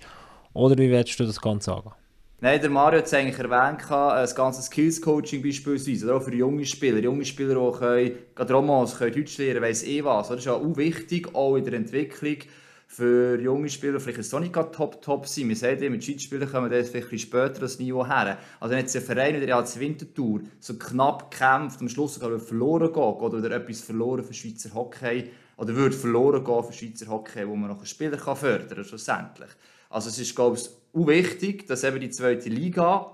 [0.53, 1.91] oder wie willst du das Ganze sagen?
[2.39, 6.99] Nein, der Mario hat es eigentlich erwähnt, das ganze Skills-Coaching beispielsweise, auch für junge Spieler.
[6.99, 10.27] Junge Spieler, die können, gerade Romans können Deutsch lernen, weiss eh was.
[10.27, 12.37] Das ist auch wichtig, auch in der Entwicklung
[12.85, 13.99] für junge Spieler.
[13.99, 15.49] Vielleicht ist es auch nicht top-top sein.
[15.49, 18.37] Wir sehen ja, mit Schiedsspielern kommen wir vielleicht später das Niveau her.
[18.59, 22.93] Also wenn jetzt ein Verein der als Wintertour so knapp kämpft, am Schluss sogar verloren
[22.93, 27.55] geht, oder etwas verloren für Schweizer Hockey, oder würde verloren gehen für Schweizer Hockey, wo
[27.55, 29.49] man noch einen Spieler fördern kann, schlussendlich.
[29.89, 30.69] Also es ist, glaube ich,
[31.05, 33.11] wichtig, dass eben die zweite Liga,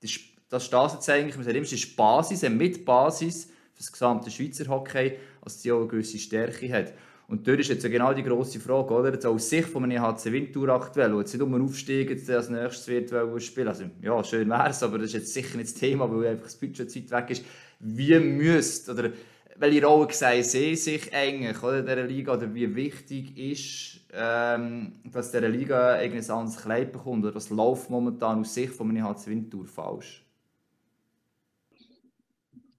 [0.00, 4.30] das steht jetzt eigentlich, man sagt immer, es ist Basis, mit Basis für das gesamte
[4.30, 6.92] Schweizer Hockey, dass die auch eine gewisse Stärke hat.
[7.26, 9.12] Und dort ist jetzt genau die grosse Frage, oder?
[9.12, 12.50] Jetzt aus Sicht von einem HC Winter aktuell, wo jetzt nicht um aufsteigen, jetzt als
[12.50, 13.68] nächstes wird spielen.
[13.68, 16.44] Also, ja, schön wäre es, aber das ist jetzt sicher nicht das Thema, weil einfach
[16.44, 17.44] das Budget Zeit weg ist.
[17.80, 19.10] Wie müsst, oder
[19.56, 25.32] welche Rolle sehen Sie sich eigentlich oder, dieser Liga, oder wie wichtig ist ähm, dass
[25.32, 29.30] dieser Liga irgendein anderes Kleid bekommt oder was läuft momentan aus Sicht von einem HC
[29.30, 30.24] Winterthur falsch?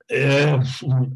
[0.07, 0.59] Äh,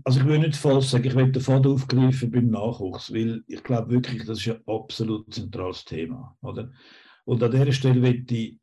[0.03, 3.63] also ich will nicht falsch sagen, ich will den Faden aufgreifen beim Nachwuchs, weil ich
[3.63, 6.35] glaube wirklich, das ist ein absolut zentrales Thema.
[6.41, 6.71] Oder?
[7.25, 8.59] Und an dieser Stelle möchte ich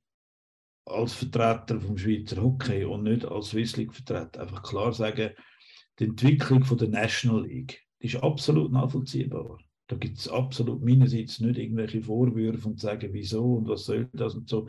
[0.85, 5.31] als Vertreter vom Schweizer Hockey und nicht als Swiss League Vertreter einfach klar sagen,
[5.99, 9.59] die Entwicklung von der National League die ist absolut nachvollziehbar.
[9.89, 14.35] Da gibt es absolut meinerseits nicht irgendwelche Vorwürfe und sagen, wieso und was soll das
[14.35, 14.69] und so.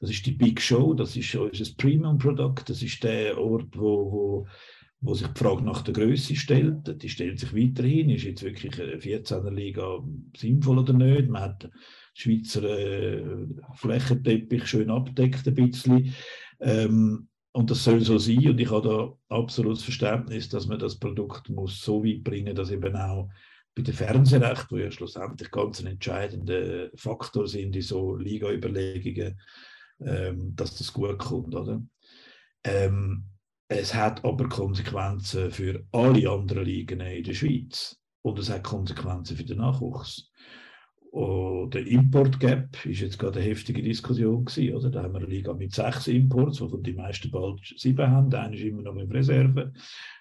[0.00, 4.48] Das ist die Big Show, das ist unser Premium-Produkt, das ist der Ort, wo, wo,
[5.00, 7.00] wo sich die Frage nach der Größe stellt.
[7.00, 8.10] Die stellt sich weiterhin.
[8.10, 10.02] Ist jetzt wirklich eine 14er Liga
[10.36, 11.28] sinnvoll oder nicht?
[11.28, 11.70] Man hat den
[12.14, 16.12] Schweizer äh, Flächenteppich schön abdeckt ein bisschen.
[16.58, 18.48] Ähm, und das soll so sein.
[18.50, 22.70] Und ich habe da absolutes Verständnis, dass man das Produkt muss so weit bringen, dass
[22.70, 23.30] eben auch
[23.74, 29.40] bei den Fernsehrechten, die ja schlussendlich ganz ein entscheidender Faktor sind in so Liga-Überlegungen,
[30.00, 31.54] ähm, dass das gut kommt.
[31.54, 31.80] Oder?
[32.62, 33.24] Ähm,
[33.68, 37.96] es hat aber Konsequenzen für alle anderen Ligen in der Schweiz.
[38.20, 40.30] Und es hat Konsequenzen für den Nachwuchs.
[41.16, 44.90] Und der Import Gap ist jetzt gerade eine heftige Diskussion gewesen, oder?
[44.90, 48.34] Da haben wir eine Liga mit sechs Imports, wovon die meisten bald sieben haben.
[48.34, 49.72] Einer ist immer noch in Reserve.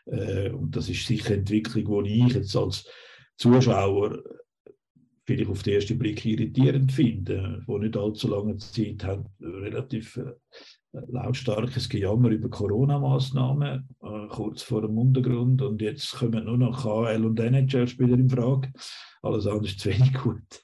[0.05, 2.88] Äh, und das ist sicher eine Entwicklung, die ich jetzt als
[3.36, 4.23] Zuschauer
[5.25, 10.31] vielleicht auf den ersten Blick irritierend finde, wo nicht allzu lange Zeit hat, relativ äh,
[11.08, 15.62] lautstarkes Gejammer über Corona-Maßnahmen, äh, kurz vor dem Untergrund.
[15.62, 18.71] Und jetzt kommen nur noch KL und NHL-Spieler in Frage.
[19.21, 20.63] Alles andere ist zu wenig gut.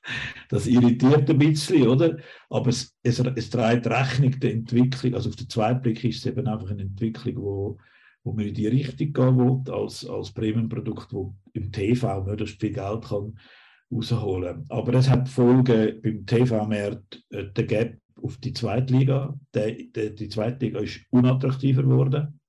[0.49, 2.17] Das irritiert ein bisschen, oder?
[2.49, 5.15] Aber es, es, es trägt Rechnung der Entwicklung.
[5.15, 7.77] Also auf den zweiten Blick ist es eben einfach eine Entwicklung, wo,
[8.23, 12.73] wo man in die Richtung gehen will, als, als Premium-Produkt, wo im TV möglichst viel
[12.73, 13.35] Geld kann
[13.91, 14.65] rausholen.
[14.69, 19.37] Aber es hat Folgen beim TV-Markt, äh, der Gap auf die Zweitliga.
[19.53, 22.39] Der, der, die Zweitliga ist unattraktiver geworden.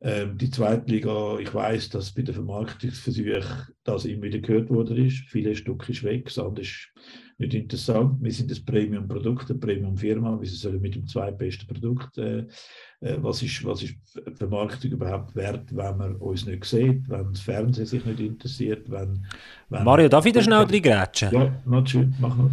[0.00, 3.42] Ähm, die Zweitliga, ich weiß, dass bei den Vermarktungsversuchen
[3.82, 5.24] das immer wieder gehört worden ist.
[5.28, 6.92] Viele Stück ist weg, das andere ist
[7.38, 8.22] nicht interessant.
[8.22, 10.40] Wir sind das Premium-Produkt, eine Premium-Firma.
[10.40, 12.46] Wir sollen mit dem zweitbesten Produkt, äh,
[13.00, 13.96] äh, was, ist, was ist
[14.34, 19.26] Vermarktung überhaupt wert, wenn man uns nicht sieht, wenn das Fernsehen sich nicht interessiert, wenn...
[19.68, 21.32] wenn Mario, darf ich da schnell reingrätschen?
[21.32, 22.50] Ja, natürlich, mach noch.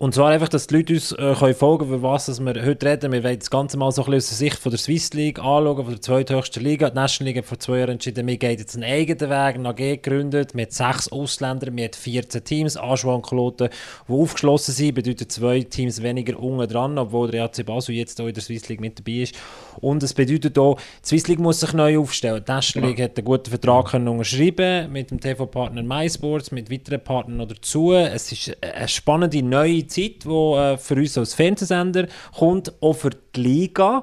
[0.00, 2.64] Und zwar einfach, dass die Leute uns äh, können folgen können, über was dass wir
[2.64, 3.10] heute reden.
[3.10, 5.40] Wir wollen das Ganze mal so ein bisschen aus der Sicht von der Swiss League
[5.40, 6.90] anschauen, von der zweithöchsten Liga.
[6.90, 9.68] Die National League hat vor zwei Jahren entschieden, wir gehen jetzt einen eigenen Weg, eine
[9.70, 13.70] AG gegründet, mit sechs Ausländern, mit 14 Teams, Anschwankloten,
[14.06, 18.28] die aufgeschlossen sind, bedeutet zwei Teams weniger unten dran, obwohl der AC Basel jetzt auch
[18.28, 19.34] in der Swiss League mit dabei ist.
[19.80, 22.44] Und es bedeutet auch, die Swiss League muss sich neu aufstellen.
[22.46, 27.02] Die National League hat einen guten Vertrag können unterschreiben mit dem TV-Partner MySports, mit weiteren
[27.02, 27.92] Partnern noch dazu.
[27.92, 33.10] Es ist eine spannende neue Zeit, die äh, für uns als Fernsehsender kommt, auch für
[33.10, 34.02] die Liga.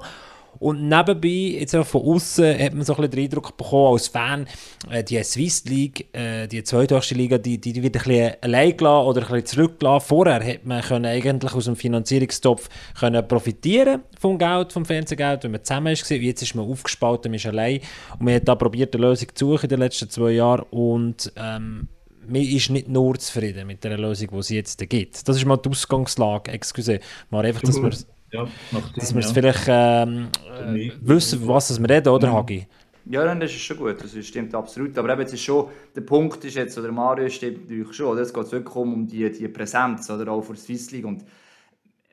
[0.58, 4.08] Und nebenbei, jetzt auch von außen, hat man so ein bisschen den Eindruck bekommen, als
[4.08, 4.46] Fan,
[4.90, 9.06] äh, die Swiss League, äh, die zweithöchste Liga, die, die, wird ein bisschen allein gelassen
[9.06, 10.06] oder ein bisschen zurückgelassen.
[10.08, 12.68] Vorher hat man können eigentlich aus dem Finanzierungstopf
[12.98, 16.08] können profitieren vom Geld, vom Fernsehgeld, wenn man zusammen ist.
[16.08, 17.80] Jetzt ist man aufgespalten, man ist allein.
[18.18, 20.64] Und man hat da probiert, eine Lösung zu suchen in den letzten zwei Jahren.
[20.70, 21.88] Und ähm,
[22.28, 25.28] man ist nicht nur zufrieden mit der Lösung, die es jetzt gibt.
[25.28, 26.50] Das ist mal die Ausgangslage.
[26.52, 27.90] Excuse, mal einfach, dass wir,
[28.32, 28.46] ja,
[28.94, 29.28] dass wir ja.
[29.28, 30.28] vielleicht ähm,
[30.74, 32.66] äh, wissen, was wir reden, oder, Hagi?
[33.08, 34.98] Ja, das ist schon gut, das stimmt absolut.
[34.98, 38.22] Aber eben, jetzt ist schon, der Punkt ist jetzt, oder Mario stimmt natürlich schon, oder?
[38.22, 41.06] es geht wirklich um die, die Präsenz, oder auch für die Swiss League.
[41.06, 41.24] Und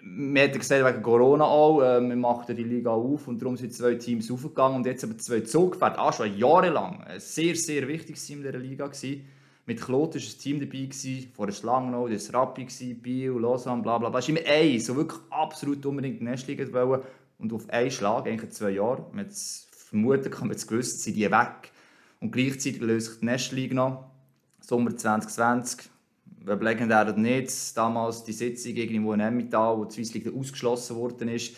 [0.05, 3.73] wir haben gesagt, wegen Corona auch, äh, wir machen die Liga auf und darum sind
[3.73, 5.95] zwei Teams aufgegangen und jetzt aber zwei zurückgefahren.
[5.97, 9.25] Ah, schon jahrelang ein sehr, sehr wichtiges Team der Liga gewesen.
[9.65, 13.97] Mit Klot war ein Team dabei, gewesen, vor der Schlangenau, das Rappi, Biel, Lausanne, bla
[13.97, 14.19] bla bla.
[14.19, 17.01] Es war immer ein, so wirklich absolut unbedingt in die wollen.
[17.39, 19.29] Und auf einen Schlag, eigentlich zwei Jahre, man
[19.71, 21.71] vermuten, kann man es gewusst, sind die weg.
[22.19, 24.11] Und gleichzeitig löst sich die Nestliga noch.
[24.59, 25.89] Sommer 2020,
[26.43, 30.95] wer legendär oder nicht, damals die Sitzung irgendwo in Emmental, wo die Swiss League ausgeschlossen
[30.97, 31.55] worden ist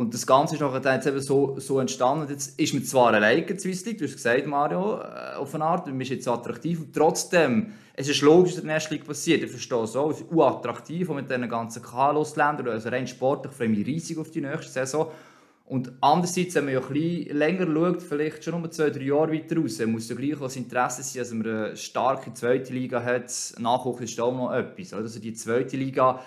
[0.00, 2.26] und das Ganze ist nachher jetzt eben so, so entstanden.
[2.30, 5.64] Jetzt ist man zwar alleine in Swiss League, du hast gesagt, Mario, äh, auf eine
[5.64, 9.42] Art, man ist jetzt attraktiv und trotzdem, es ist logisch, dass der National League passiert,
[9.42, 13.52] ich verstehe es auch, es ist unattraktiv und mit diesen ganzen KLOS-Ländern, also rein sportlich
[13.52, 15.08] freue ich mich riesig auf die nächste Saison.
[15.66, 19.32] Und andererseits, wenn man ja ein bisschen länger schaut, vielleicht schon um zwei, drei Jahre
[19.34, 23.30] weiter raus, muss ja gleich das Interesse sein, dass man eine starke zweite Liga hat.
[23.58, 24.94] Nachwuchs ist auch noch etwas.
[24.94, 26.20] Also die zweite Liga,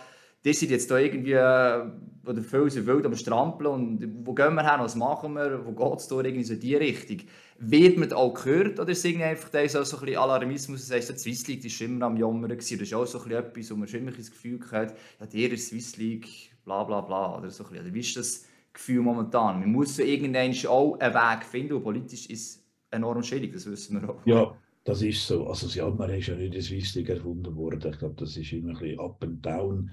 [0.46, 4.64] die sind jetzt da irgendwie, oder viele sind wild am Strampeln und wo gehen wir
[4.64, 7.28] her, was machen wir, wo geht es da irgendwie so in die Richtung.
[7.60, 11.18] Wird man auch gehört oder ist einfach da so ein bisschen Alarmismus, das heisst, die
[11.18, 13.88] Swiss League ist immer am Jammern das ist auch so ein bisschen etwas, wo man
[13.88, 16.28] immer das Gefühl hat, ja, der ist Swiss League,
[16.66, 17.86] bla bla bla, oder so ein bisschen.
[17.86, 19.62] Oder wie ist das Gefühl momentan?
[19.62, 23.70] Man muss so irgendwann auch einen Weg finden und politisch ist es enorm schwierig, das
[23.70, 24.26] wissen wir auch.
[24.26, 24.58] Ja.
[24.86, 25.48] Das ist so.
[25.48, 27.90] Also das Jammern ist ja nicht in Swiss League erfunden worden.
[27.90, 29.90] Ich glaube, das ist immer ein bisschen up and down.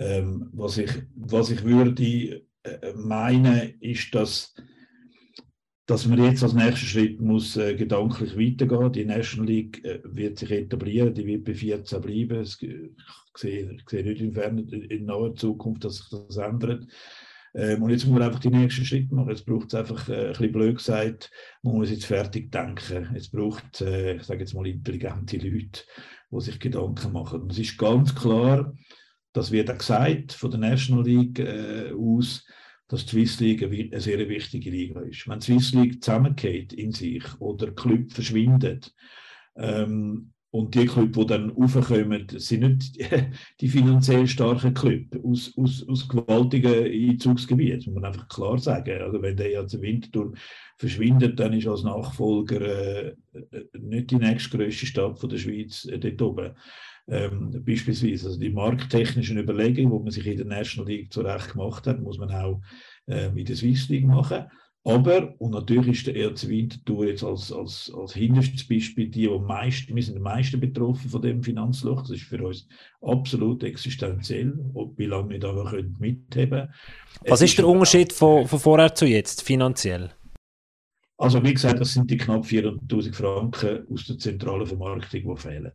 [0.00, 4.54] Ähm, was, ich, was ich würde äh, meinen, ist, dass,
[5.84, 10.38] dass man jetzt als nächsten Schritt muss, äh, gedanklich weitergehen Die National League äh, wird
[10.38, 12.40] sich etablieren, die wird bei 14 bleiben.
[12.40, 12.80] Es, ich,
[13.36, 16.86] sehe, ich sehe nicht in, ferner, in naher Zukunft, dass sich das ändert.
[17.52, 19.28] Ähm, und jetzt muss man einfach die nächsten Schritte machen.
[19.28, 21.30] Jetzt braucht es einfach, äh, ein bisschen blöd gesagt,
[21.62, 23.10] man muss jetzt fertig denken.
[23.12, 25.82] Jetzt braucht äh, ich sage jetzt mal, intelligente Leute,
[26.30, 27.42] die sich Gedanken machen.
[27.42, 28.72] Und es ist ganz klar,
[29.32, 32.46] das wird auch gesagt von der National League äh, aus,
[32.88, 35.28] dass die Swiss League eine sehr wichtige Liga ist.
[35.28, 38.92] Wenn die Swiss League zusammengeht in sich oder Club verschwindet,
[39.56, 42.98] ähm, Und die Clubs, die dann raufkommen, sind nicht
[43.60, 49.00] die finanziell starken Clubs aus, aus, aus gewaltigen Einzugsgebieten, das muss man einfach klar sagen.
[49.00, 50.32] Also wenn der jetzt Winterthur
[50.76, 53.14] verschwindet, dann ist als Nachfolger äh,
[53.78, 56.50] nicht die nächstgrößte Stadt von der Schweiz äh, dort oben.
[57.06, 61.86] Ähm, beispielsweise also die markttechnischen Überlegungen, die man sich in der National League zurecht gemacht
[61.86, 62.60] hat, muss man auch
[63.06, 64.46] äh, in der Swiss League machen.
[64.82, 69.38] Aber, und natürlich ist der RC Winterthur jetzt als, als, als hinterstes Beispiel die, die
[69.38, 72.00] meisten, wir sind am meisten betroffen von dem Finanzloch.
[72.00, 72.66] Das ist für uns
[73.02, 74.58] absolut existenziell,
[74.96, 76.72] wie lange wir da können mitheben
[77.26, 80.12] Was ist der Unterschied von, von vorher zu jetzt, finanziell?
[81.18, 85.72] Also wie gesagt, das sind die knapp 400'000 Franken aus der zentralen Vermarktung, die fehlen.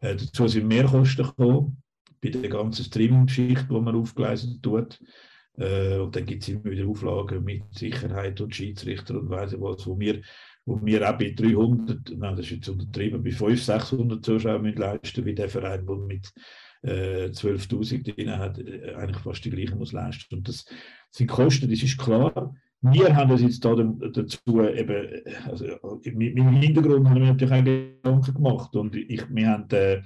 [0.00, 1.82] Äh, dazu sind Mehrkosten gekommen,
[2.20, 5.00] bei der ganzen Streaming-Geschichte, die man aufgeleistet tut.
[5.58, 9.86] Äh, und dann gibt es immer wieder Auflagen mit Sicherheit und Schiedsrichter und weiss was,
[9.86, 10.22] wo wir,
[10.64, 14.78] wo wir auch bei 300, nein, das ist jetzt untertrieben, bei 500, 600 Zuschauern müssen
[14.78, 16.32] leisten, wie der Verein, der mit
[16.82, 20.36] äh, 12.000 drin hat, äh, eigentlich fast die gleichen muss leisten.
[20.36, 20.64] Und das
[21.10, 22.54] sind Kosten, das ist klar.
[22.84, 27.64] Wir haben uns jetzt da dazu eben, also mit meinem Hintergrund haben wir natürlich auch
[27.64, 30.02] Gedanken gemacht und ich, wir haben äh,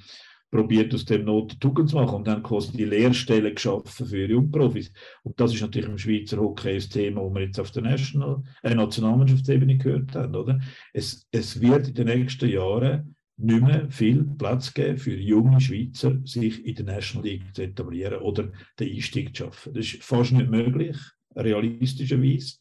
[0.51, 4.93] probiert aus dem Not Tugend zu machen und dann quasi die Lehrstellen geschaffen für Jungprofis.
[5.23, 8.43] Und das ist natürlich im Schweizer Hockey ein Thema, das wir jetzt auf der National,
[8.63, 10.35] äh, Nationalmannschaftsebene gehört haben.
[10.35, 10.61] Oder?
[10.93, 16.19] Es, es wird in den nächsten Jahren nicht mehr viel Platz geben für junge Schweizer,
[16.25, 19.75] sich in der National League zu etablieren oder den Einstieg zu schaffen.
[19.75, 20.97] Das ist fast nicht möglich,
[21.35, 22.57] realistischerweise.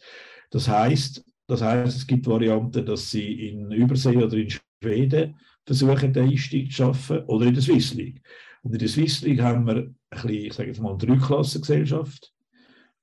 [0.50, 6.14] Das heißt, das heißt, es gibt Varianten, dass sie in Übersee oder in Schweden versuchen,
[6.14, 8.22] den Einstieg zu schaffen, oder in der Swiss League.
[8.62, 12.34] Und in der Swiss League haben wir ein bisschen, ich sage jetzt mal, eine Dreiklassengesellschaft.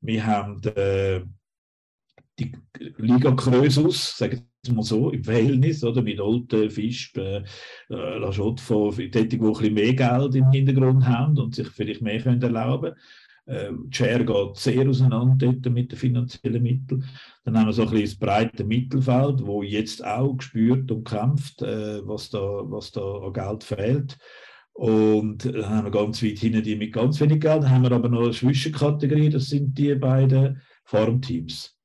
[0.01, 1.23] Wir haben die,
[2.39, 2.53] die
[2.99, 7.43] Liga Krösus, sagen wir mal so, im Verhältnis, oder, mit Olten, Fisch, äh,
[7.89, 12.21] La Chaux-de-Fonds, die, die ein bisschen mehr Geld im Hintergrund haben und sich vielleicht mehr
[12.21, 13.01] können erlauben können.
[13.47, 17.05] Ähm, die Share geht sehr auseinander mit den finanziellen Mitteln.
[17.45, 21.63] Dann haben wir so ein bisschen das breite Mittelfeld, wo jetzt auch gespürt und kämpft,
[21.63, 24.19] äh, was, da, was da an Geld fehlt.
[24.75, 27.65] Und dann haben wir ganz weit hinten die mit ganz wenig Geld.
[27.65, 31.77] Dann haben wir aber noch eine Zwischenkategorie, das sind die beiden Farmteams.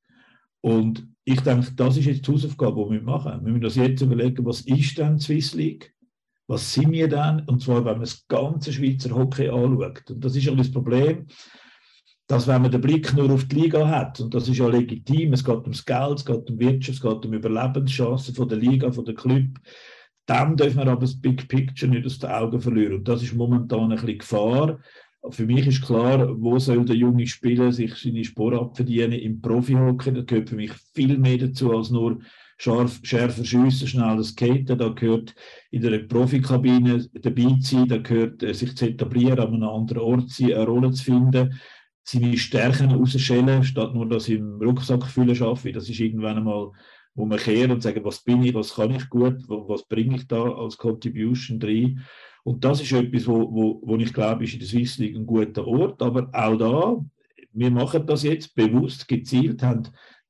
[0.62, 3.44] Und ich denke, das ist jetzt die Hausaufgabe, die wir machen.
[3.44, 5.94] Wir müssen uns jetzt überlegen, was ist denn Swiss League?
[6.48, 7.42] Was sind wir dann?
[7.46, 10.10] Und zwar, wenn man das ganze Schweizer Hockey anschaut.
[10.10, 11.28] Und das ist ja das Problem,
[12.28, 15.34] dass wenn man den Blick nur auf die Liga hat, und das ist ja legitim,
[15.34, 18.92] es geht ums Geld, es geht um Wirtschaft, es geht um Überlebenschancen von der Liga,
[18.92, 19.60] von der Club,
[20.26, 22.96] dann dürfen wir aber das Big Picture nicht aus den Augen verlieren.
[22.96, 24.80] Und das ist momentan ein bisschen Gefahr.
[25.30, 30.14] Für mich ist klar, wo soll der junge Spieler sich seine Spur abverdienen im Profi-Hockey.
[30.14, 32.20] Da gehört für mich viel mehr dazu als nur
[32.58, 35.36] scharf, schärfer schiessen, schnell skaten, da gehört
[35.72, 40.30] in der Profikabine dabei sein, da gehört äh, sich zu etablieren, an einem anderen Ort
[40.30, 41.60] sein, eine Rolle zu finden,
[42.04, 45.74] seine Stärken rausschellen, statt nur das im Rucksack füllen schaffen.
[45.74, 46.72] Das ist irgendwann einmal,
[47.16, 50.28] wo man kehren und sagen, was bin ich, was kann ich gut, was bringe ich
[50.28, 52.02] da als Contribution drin.
[52.44, 55.26] Und das ist etwas, wo, wo, wo ich glaube, ist in der Swiss League ein
[55.26, 56.02] guter Ort.
[56.02, 57.06] Aber auch da,
[57.52, 59.90] wir machen das jetzt bewusst, gezielt, haben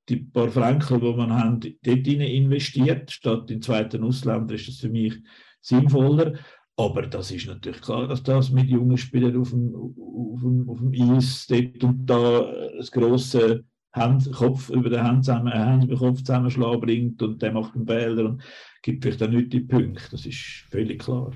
[0.10, 4.90] die paar Franken, die man haben, dort investiert, statt in zweiten Ausländern, ist das für
[4.90, 5.16] mich
[5.62, 6.34] sinnvoller.
[6.78, 10.78] Aber das ist natürlich klar, dass das mit jungen Spielern auf dem, auf dem, auf
[10.78, 15.98] dem Eis dort und da das grosse Hand, Kopf über den Hand zusammen, Hand über
[15.98, 18.44] Kopf zusammenschlagen bringt und der macht einen Fehler und
[18.84, 20.04] gibt vielleicht dann nicht die Punkte.
[20.12, 21.32] Das ist völlig klar.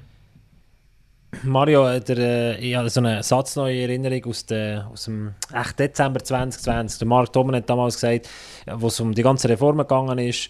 [1.44, 6.22] Mario, der, äh, ich habe so eine satzneue Erinnerung aus, der, aus dem echt Dezember
[6.22, 7.00] 2020.
[7.00, 8.30] Der Mark Thoman hat damals gesagt,
[8.68, 10.50] wo es um die ganze Reform gegangen ist,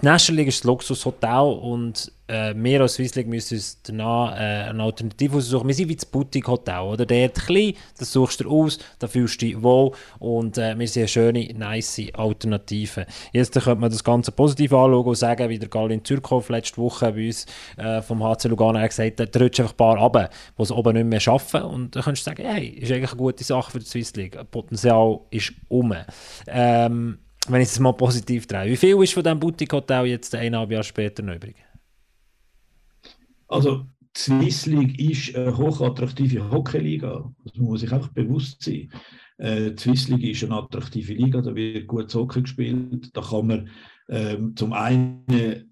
[0.00, 4.32] die National League ist ein Luxushotel und äh, wir als Swiss League müssen uns danach
[4.32, 5.66] äh, eine Alternative aussuchen.
[5.68, 7.06] Wir sind wie das Boutique Hotel, oder?
[7.06, 11.02] Der klein, das suchst du aus, da fühlst du dich wohl und äh, wir sind
[11.02, 13.06] eine schöne, nice Alternative.
[13.32, 17.12] Jetzt könnte man das Ganze positiv anschauen und sagen, wie der Galin Zürkhoff letzte Woche
[17.12, 17.46] bei uns
[17.78, 20.28] äh, vom HC Lugano gesagt hat, da rutscht einfach ein paar runter,
[20.58, 23.18] die es oben nicht mehr schaffen und dann kannst du sagen, hey, ist eigentlich eine
[23.18, 24.38] gute Sache für die Swiss League.
[24.50, 25.94] Potenzial ist um.
[26.48, 28.70] Ähm, wenn ich es mal positiv drehe.
[28.70, 31.56] Wie viel ist von diesem Boutique-Hotel jetzt eineinhalb Jahre später noch übrig?
[33.48, 33.86] Also,
[34.16, 37.32] die Swiss League ist eine hochattraktive Hockeyliga.
[37.44, 38.90] Das muss sich einfach bewusst sein.
[39.38, 43.10] Äh, die Swiss League ist eine attraktive Liga, da wird gut Hockey gespielt.
[43.14, 43.68] Da kann man
[44.08, 45.24] ähm, zum einen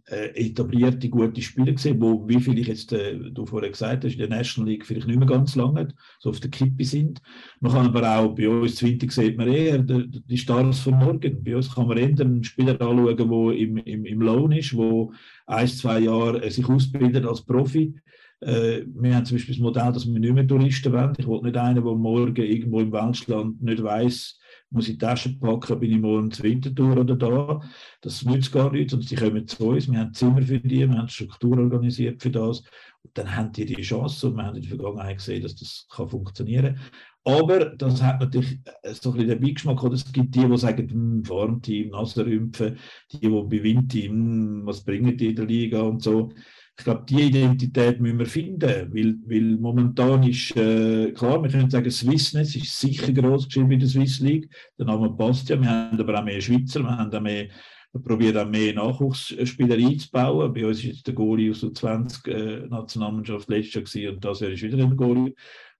[0.06, 4.12] äh, etablierte gute Spieler gesehen, wo, wie viel ich jetzt, äh, du vorher gesagt hast,
[4.12, 7.22] in der National League vielleicht nicht mehr ganz lange so auf der Kippe sind.
[7.60, 11.44] Man kann aber auch bei uns Winter sieht man eher die, die Stars von morgen.
[11.44, 15.12] Bei uns kann man eher einen Spieler anschauen, der im, im, im Lohn ist, wo
[15.46, 17.94] ein, zwei Jahre äh, sich ausbildet als Profi.
[18.40, 21.14] Äh, wir haben zum Beispiel das Modell, dass wir nicht mehr Touristen wollen.
[21.16, 24.38] Ich will nicht einen, der morgen irgendwo im Welschland nicht weiß,
[24.74, 27.60] muss ich die Tasche packen, bin ich morgen zur Wintertour oder da.
[28.00, 29.90] Das nützt gar nichts und sie kommen zu uns.
[29.90, 32.60] Wir haben Zimmer für die, wir haben Struktur organisiert für das.
[33.02, 35.86] Und dann haben die die Chance und wir haben in der Vergangenheit gesehen, dass das
[35.90, 36.78] kann funktionieren
[37.24, 38.58] aber das hat natürlich
[39.00, 42.78] so ein bisschen den Beigeschmack, oder es gibt die, die sagen, hm, Farmteam, Nasenrümpfen,
[43.12, 46.30] die, die bei Windteam, hm, was bringen die in der Liga und so
[46.76, 51.70] ich glaube, die Identität müssen wir finden, weil, weil momentan ist, äh, klar, wir können
[51.70, 54.48] sagen, Swissness ist sicher groß geschrieben in der Swiss League,
[54.78, 57.48] der Name passt ja, wir haben aber auch mehr Schweizer, wir haben auch mehr
[57.94, 60.52] wir probieren auch mehr Nachwuchsspieler einzubauen.
[60.52, 64.40] Bei uns ist jetzt der Goalie aus der 20 äh, Nationalmannschaft letztes Jahr und das
[64.40, 65.32] Jahr ist wieder ein Goalie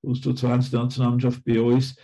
[0.07, 1.97] aus der 20 Nationalmannschaft bei uns.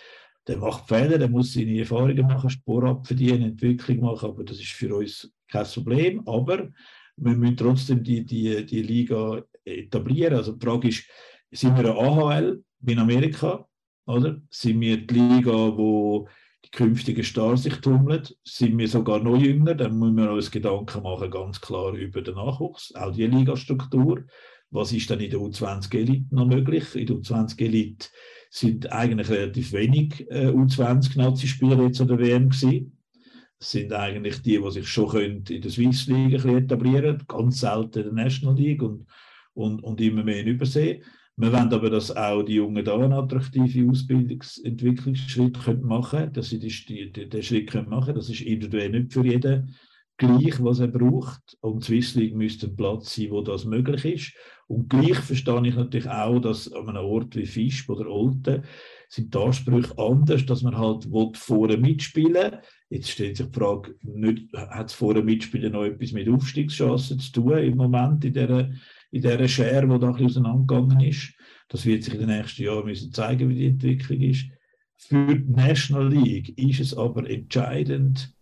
[0.48, 4.72] Der macht Fehler, der muss seine Erfahrungen machen, Sport abverdienen, Entwicklung machen, aber das ist
[4.72, 6.26] für uns kein Problem.
[6.26, 6.68] Aber
[7.20, 10.34] wir müssen trotzdem die, die, die Liga etablieren.
[10.34, 11.04] Also die Frage ist,
[11.50, 13.66] sind wir eine AHL in Amerika?
[14.06, 14.40] Oder?
[14.50, 16.28] Sind wir die Liga, wo
[16.64, 18.26] die künftigen Stars sich tummeln?
[18.42, 19.74] Sind wir sogar noch jünger?
[19.74, 24.24] Dann müssen wir uns Gedanken machen, ganz klar über den Nachwuchs, auch die Ligastruktur.
[24.70, 26.94] Was ist dann in der U20 Elite noch möglich?
[26.94, 28.08] In der U20 Elite
[28.50, 32.99] sind eigentlich relativ wenig äh, U20-Nazi-Spieler jetzt an der WM gewesen
[33.62, 38.14] sind eigentlich die, die sich schon in der Swiss League etablieren können, ganz selten in
[38.14, 39.06] der National League und,
[39.52, 41.02] und, und immer mehr in Übersee.
[41.36, 47.12] Wir wollen aber, dass auch die jungen Damen attraktive Ausbildungsentwicklungsschritte machen können, dass sie die,
[47.12, 48.16] die, den Schritt können machen können.
[48.16, 49.74] Das ist individuell nicht für jeden
[50.16, 51.56] gleich, was er braucht.
[51.60, 54.32] Und Swiss League müsste ein Platz sein, wo das möglich ist.
[54.66, 58.62] Und gleich verstehe ich natürlich auch, dass an einem Ort wie Fisch oder Olten
[59.10, 62.58] sind die Ansprüche anders, dass man halt vorne mitspielen
[62.88, 63.94] Jetzt stellt sich die Frage,
[64.52, 68.68] hat es vorne mitspielen noch etwas mit Aufstiegschancen zu tun im Moment in dieser,
[69.10, 71.32] in dieser Schere, die da ein bisschen auseinandergegangen ist.
[71.68, 74.46] Das wird sich in den nächsten Jahren müssen zeigen, wie die Entwicklung ist.
[74.96, 78.34] Für die National League ist es aber entscheidend,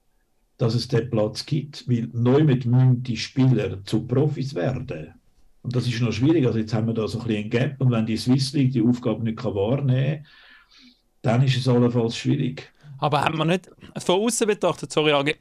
[0.56, 2.66] dass es den Platz gibt, weil neu mit
[3.06, 5.14] die Spieler zu Profis werden.
[5.60, 6.46] Und das ist noch schwierig.
[6.46, 8.72] Also jetzt haben wir da so ein bisschen ein Gap und wenn die Swiss League
[8.72, 10.26] die Aufgabe nicht wahrnehmen kann,
[11.22, 12.72] dann ist es allenfalls schwierig.
[12.98, 15.36] Aber haben wir nicht von außen betrachtet, sorry, Agi,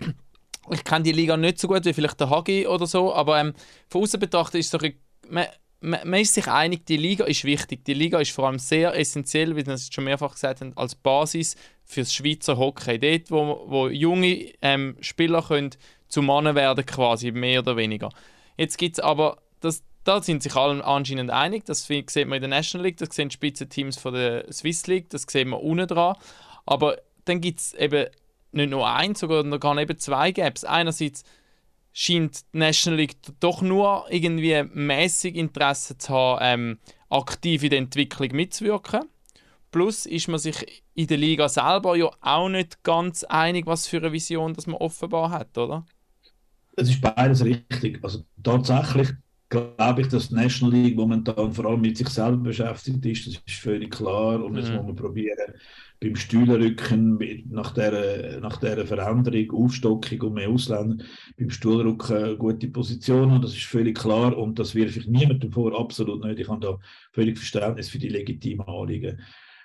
[0.69, 3.53] ich kenne die Liga nicht so gut wie vielleicht der Hagi oder so, aber ähm,
[3.89, 4.87] von außen betrachtet ist es so
[5.29, 5.45] man,
[5.81, 7.85] man, ist sich einig, die Liga ist wichtig.
[7.85, 10.95] Die Liga ist vor allem sehr essentiell, wie wir es schon mehrfach gesagt haben, als
[10.95, 12.99] Basis für das Schweizer Hockey.
[12.99, 15.71] Dort, wo, wo junge ähm, Spieler können
[16.07, 18.09] zu Mannen werden quasi, mehr oder weniger.
[18.57, 22.41] Jetzt gibt es aber, das, da sind sich alle anscheinend einig, das sieht man in
[22.41, 25.87] der National League, das sehen die Spitzenteams von der Swiss League, das sehen wir unten
[25.87, 26.15] dran.
[26.65, 28.07] Aber dann gibt es eben
[28.53, 30.63] nicht nur eins, sondern gar eben zwei Gaps.
[30.63, 31.23] Einerseits
[31.91, 36.79] scheint die National League doch nur irgendwie mäßig Interesse zu haben, ähm,
[37.09, 39.01] aktiv in der Entwicklung mitzuwirken.
[39.71, 43.97] Plus ist man sich in der Liga selber ja auch nicht ganz einig, was für
[43.97, 45.85] eine Vision das man offenbar hat, oder?
[46.77, 47.99] Es ist beides richtig.
[48.03, 49.09] Also tatsächlich
[49.49, 53.27] glaube ich, dass die National League momentan vor allem mit sich selber beschäftigt ist.
[53.27, 54.43] Das ist völlig klar.
[54.43, 54.77] Und jetzt mhm.
[54.77, 55.53] muss man probieren,
[55.99, 57.17] beim Stuhlrücken
[57.49, 61.03] nach dieser, nach dieser Veränderung, Aufstockung und mehr Ausländer,
[61.37, 65.79] beim Stuhlrücken gute Position und das ist völlig klar und das wirf ich niemandem vor,
[65.79, 66.39] absolut nicht.
[66.39, 66.77] Ich habe da
[67.13, 69.19] völlig Verständnis für die legitimen Anliegen.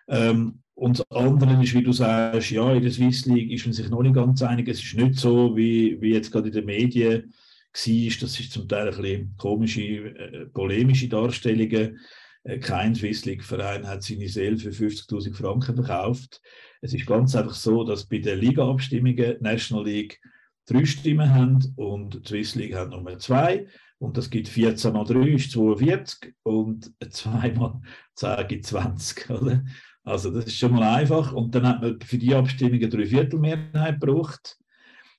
[0.09, 3.75] Ähm, und das andere ist, wie du sagst, ja, in der Swiss League ist man
[3.75, 4.69] sich noch nicht ganz einig.
[4.69, 7.35] Es ist nicht so, wie, wie jetzt gerade in den Medien
[7.75, 8.21] war.
[8.21, 11.99] Das ist zum Teil ein bisschen komische, äh, polemische Darstellungen
[12.45, 16.41] äh, kein League-Verein hat seine Seele für 50.000 Franken verkauft.
[16.81, 20.21] Es ist ganz einfach so, dass bei den Liga-Abstimmungen National League
[20.67, 23.67] drei Stimmen haben und die Swiss League hat Nummer zwei.
[23.99, 27.81] Und das gibt 14 mal 3 ist 42 und 2 mal
[28.17, 29.31] 10 gibt 20.
[29.31, 29.65] Oder?
[30.03, 31.33] Also das ist schon mal einfach.
[31.33, 34.59] Und dann hat man für die Abstimmungen drei Viertelmehrheit gebraucht.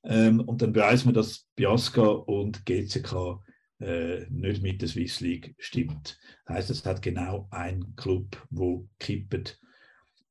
[0.04, 3.40] Ähm, und dann weiß man, dass Biasca und GCK
[3.80, 6.20] äh, nicht mit der Swiss League stimmt.
[6.46, 9.60] Das heißt, es hat genau ein Club, wo kippt,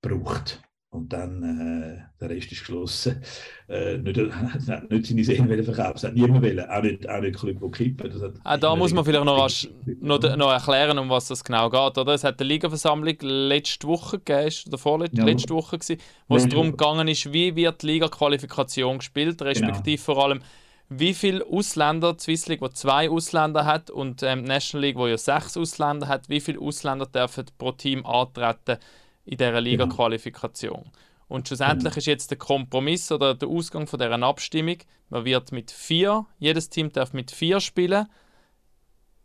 [0.00, 0.62] braucht.
[0.93, 3.22] Und dann, äh, der Rest ist geschlossen.
[3.66, 4.18] Äh, nicht,
[4.68, 8.12] hat nicht seine Seelen verkaufen, es hat niemand wollen, auch nicht, auch nicht Club, kippen.
[8.45, 9.70] Ah, da muss man vielleicht noch, rasch,
[10.01, 11.97] noch, noch, erklären, um was das genau geht.
[11.97, 12.12] Oder?
[12.12, 15.24] Es hat eine Ligaversammlung letzte Woche gegeben, oder vorletzte ja.
[15.24, 20.14] letzte Woche, gewesen, wo es darum gegangen ist, wie wird die Liga-Qualifikation gespielt, respektive genau.
[20.14, 20.43] vor allem,
[20.90, 25.07] wie viele Ausländer, die Swiss League, die zwei Ausländer hat, und ähm, National League, wo
[25.07, 28.76] ja sechs Ausländer hat, wie viele Ausländer dürfen pro Team antreten
[29.24, 30.90] in dieser Liga-Qualifikation?
[31.28, 34.76] Und schlussendlich ist jetzt der Kompromiss oder der Ausgang von dieser Abstimmung,
[35.08, 38.06] man wird mit vier, jedes Team darf mit vier spielen,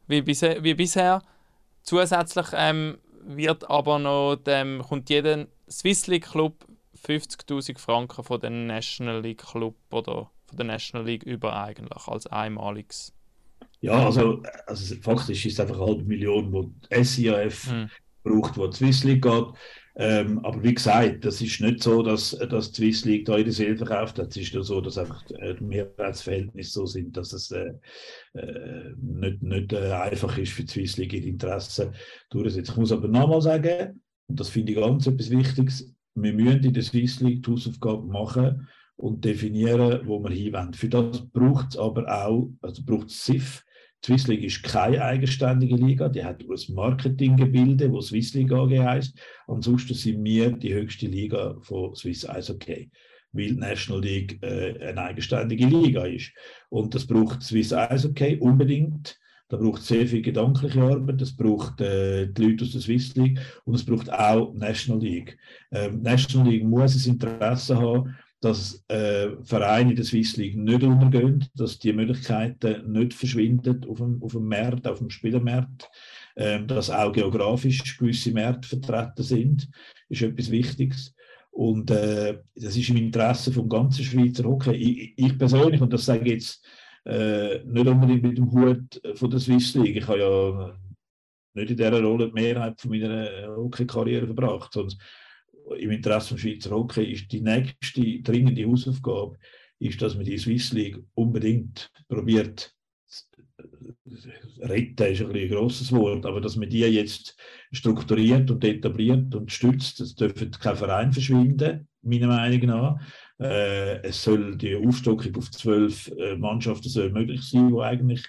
[0.08, 0.64] wie, bisher.
[0.64, 1.22] Wie bisher.
[1.84, 6.66] Zusätzlich ähm, wird aber noch dem, kommt jeder Swiss League Club
[7.06, 12.28] 50.000 Franken von dem National League Club oder von der National League über eigentlich als
[12.28, 13.14] einmaliges.
[13.82, 17.90] Ja, also, also faktisch ist es einfach eine halbe Million, wo die SIAF hm.
[18.24, 19.46] braucht, wo die Swiss League geht.
[20.00, 23.52] Ähm, aber wie gesagt, das ist nicht so, dass, dass die Swiss League da ihre
[23.52, 24.30] Seele verkauft hat.
[24.30, 27.74] Es ist nur so, dass einfach äh, die Mehrheitsverhältnisse so sind, dass es äh,
[28.34, 31.96] äh, nicht, nicht äh, einfach ist für die Swiss League ihre Interessen
[32.30, 32.74] durchzusetzen.
[32.74, 36.74] Ich muss aber nochmal sagen, und das finde ich ganz etwas Wichtiges, wir müssen in
[36.74, 38.68] der Swiss League die Hausaufgaben machen
[38.98, 40.74] und definieren, wo wir hinwollen.
[40.74, 43.64] Für das braucht es aber auch, also braucht es SIF.
[44.08, 49.20] Swiss League ist keine eigenständige Liga, die hat ein Marketinggebilde, wo Swiss League AG heisst.
[49.48, 52.90] Ansonsten sind wir die höchste Liga von Swiss Eishockey,
[53.34, 56.32] weil die National League äh, eine eigenständige Liga ist.
[56.70, 59.20] Und das braucht Swiss Eishockey unbedingt.
[59.50, 63.14] Da braucht es sehr viel gedankliche Arbeit, es braucht äh, die Leute aus der Swiss
[63.16, 65.38] League und es braucht auch National League.
[65.72, 70.84] Ähm, National League muss ein Interesse haben, dass äh, Vereine in der Swiss League nicht
[70.84, 75.90] untergehen, dass die Möglichkeiten nicht verschwinden auf dem, auf dem Markt, auf dem Spielermarkt,
[76.36, 79.68] äh, dass auch geografisch gewisse Märkte vertreten sind,
[80.10, 81.16] ist etwas Wichtiges.
[81.50, 84.76] Und äh, das ist im Interesse vom ganzen Schweizer Hockey.
[84.76, 86.64] Ich, ich persönlich, und das sage ich jetzt
[87.06, 90.78] äh, nicht unbedingt mit dem Hut von der Swiss League, ich habe ja
[91.56, 95.00] nicht in dieser Rolle die Mehrheit von meiner Hockey-Karriere verbracht, sondern
[95.78, 99.38] im Interesse des Schweizer Hockey ist die nächste dringende Hausaufgabe,
[99.80, 102.74] ist, dass man die Swiss League unbedingt probiert
[104.60, 107.36] retten ist ein, ein grosses Wort, aber dass man die jetzt
[107.72, 113.00] strukturiert und etabliert und stützt, das dürfte kein Verein verschwinden, meiner Meinung nach.
[113.40, 118.26] Äh, es soll die Aufstockung auf zwölf äh, Mannschaften soll möglich sein, wo eigentlich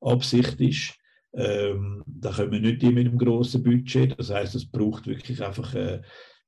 [0.00, 0.94] Absicht ist.
[1.34, 4.18] Ähm, da können wir nicht die mit einem grossen Budget.
[4.18, 6.02] Das heißt, es braucht wirklich einfach äh,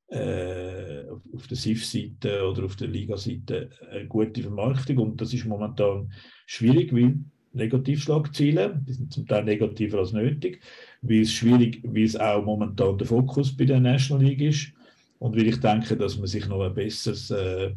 [0.08, 6.12] äh, auf der SIF-Seite oder auf der Liga-Seite eine gute Vermarktung und das ist momentan
[6.46, 7.18] schwierig, weil
[7.52, 10.60] Negativschlagziele, die sind zum Teil negativer als nötig,
[11.02, 14.72] weil es schwierig, weil es auch momentan der Fokus bei der National League ist
[15.18, 17.72] und weil ich denke, dass man sich noch ein besseres, äh,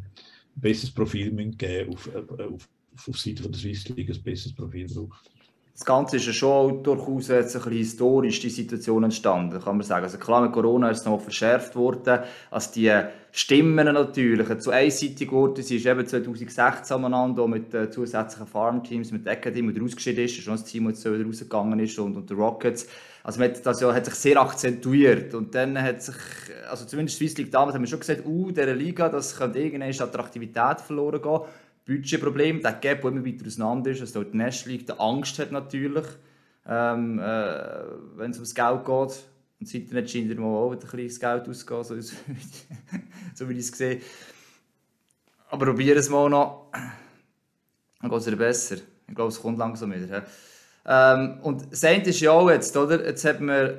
[0.55, 2.69] besseres Profil geben auf, äh, auf,
[3.07, 5.31] auf Seite von der Swiss League, ein besseres Profil braucht.
[5.77, 9.85] Das Ganze ist ja schon durchaus jetzt ein bisschen historisch die Situation entstanden, kann man
[9.85, 10.05] sagen.
[10.05, 12.91] Also klar, mit Corona ist es noch verschärft worden, als die
[13.31, 19.27] Stimmen natürlich zu einseitig geworden sind, ist eben 2016 aneinander mit äh, zusätzlichen Farmteams, mit
[19.27, 22.87] Academy, der ausgeschieden ist, schon das Team, das wieder rausgegangen ist und, und die Rockets.
[23.21, 26.15] Also man hat das ja, hat sich sehr akzentuiert und dann hat sich,
[26.71, 30.07] also zumindest Swiss League damals haben wir schon gesagt, uh, dieser Liga, das könnte irgendwann
[30.07, 31.41] Attraktivität verloren gehen.
[31.87, 35.51] Budgetproblem, der Gap, der immer weiter auseinander ist, also die Nest liegt, der Angst hat
[35.51, 36.05] natürlich,
[36.67, 37.23] ähm, äh,
[38.17, 39.23] wenn es ums Geld geht.
[39.59, 41.95] Und das Internet scheint immer auch ein kleines Geld auszugehen, so,
[43.35, 44.01] so wie ich es sehe.
[45.49, 46.69] Aber probieren es mal noch,
[48.01, 48.75] dann geht es wieder besser.
[49.07, 50.25] Ich glaube, es kommt langsam wieder.
[50.85, 53.05] Ähm, und das eine ist ja auch jetzt, oder?
[53.05, 53.77] Jetzt hat man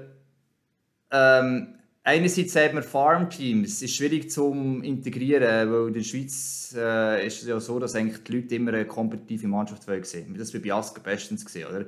[1.10, 1.77] ähm,
[2.08, 4.50] Einerseits sagt man Farmteams, ist schwierig zu
[4.82, 8.72] integrieren, weil in der Schweiz äh, ist es ja so, dass eigentlich die Leute immer
[8.72, 11.84] eine kompetitive Mannschaft sehen Das war bei Asker bestens gesehen, oder?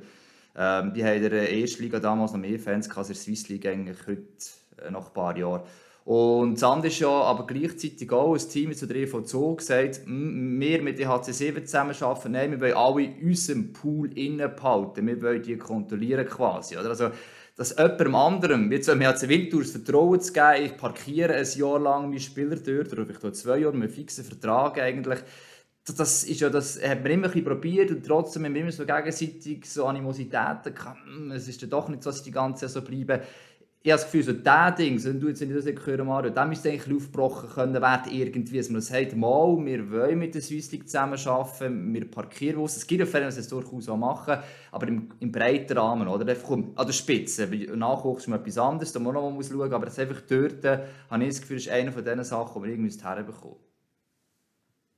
[0.55, 3.49] Ähm, die haben in der ersten Liga damals noch mehr Fans als in der Swiss
[3.49, 4.21] League eigentlich heute,
[4.85, 5.63] äh, nach ein paar Jahren.
[6.05, 10.81] Und das andere ist ja aber gleichzeitig auch ein Team zu der EVZ gesagt, wir
[10.83, 15.41] mit der HC7 zusammenarbeiten, nein, wir wollen alle in unserem Pool innen behalten, wir wollen
[15.41, 16.89] die kontrollieren quasi, oder?
[16.89, 17.09] Also,
[17.61, 21.79] dass jemandem anderem, wie zum HC Winter, das Vertrauen zu geben, ich parkiere ein Jahr
[21.79, 25.19] lang meine Spieler dort, oder vielleicht zwei Jahre, einen fixen Vertrag eigentlich,
[25.85, 28.83] das, ist ja, das hat man immer ein probiert und trotzdem haben wir immer so
[28.83, 32.71] gegenseitig so Animositäten gehabt, hm, es ist ja doch nicht so, dass die ganze Zeit
[32.71, 33.21] so bleiben
[33.83, 36.49] ich habe das Gefühl, so dieses Ding, wenn du jetzt nicht das hören, Mario, dann
[36.49, 40.71] müsste eigentlich aufgebrochen können werden, irgendwie, dass man sagt, mal, wir wollen mit der Swiss
[40.71, 42.77] League zusammenarbeiten, wir parkieren was.
[42.77, 44.37] Es gibt ja Fälle, die es durchaus auch machen,
[44.71, 46.27] aber im, im breiten Rahmen, oder?
[46.29, 47.47] Einfach an der Spitze.
[47.47, 50.63] Nachwuchs ist mal etwas anderes, da muss man noch mal schauen, aber das einfach dort,
[50.63, 53.55] äh, habe ich das Gefühl, ist eine von diesen Sachen, die wir irgendwie herbekommen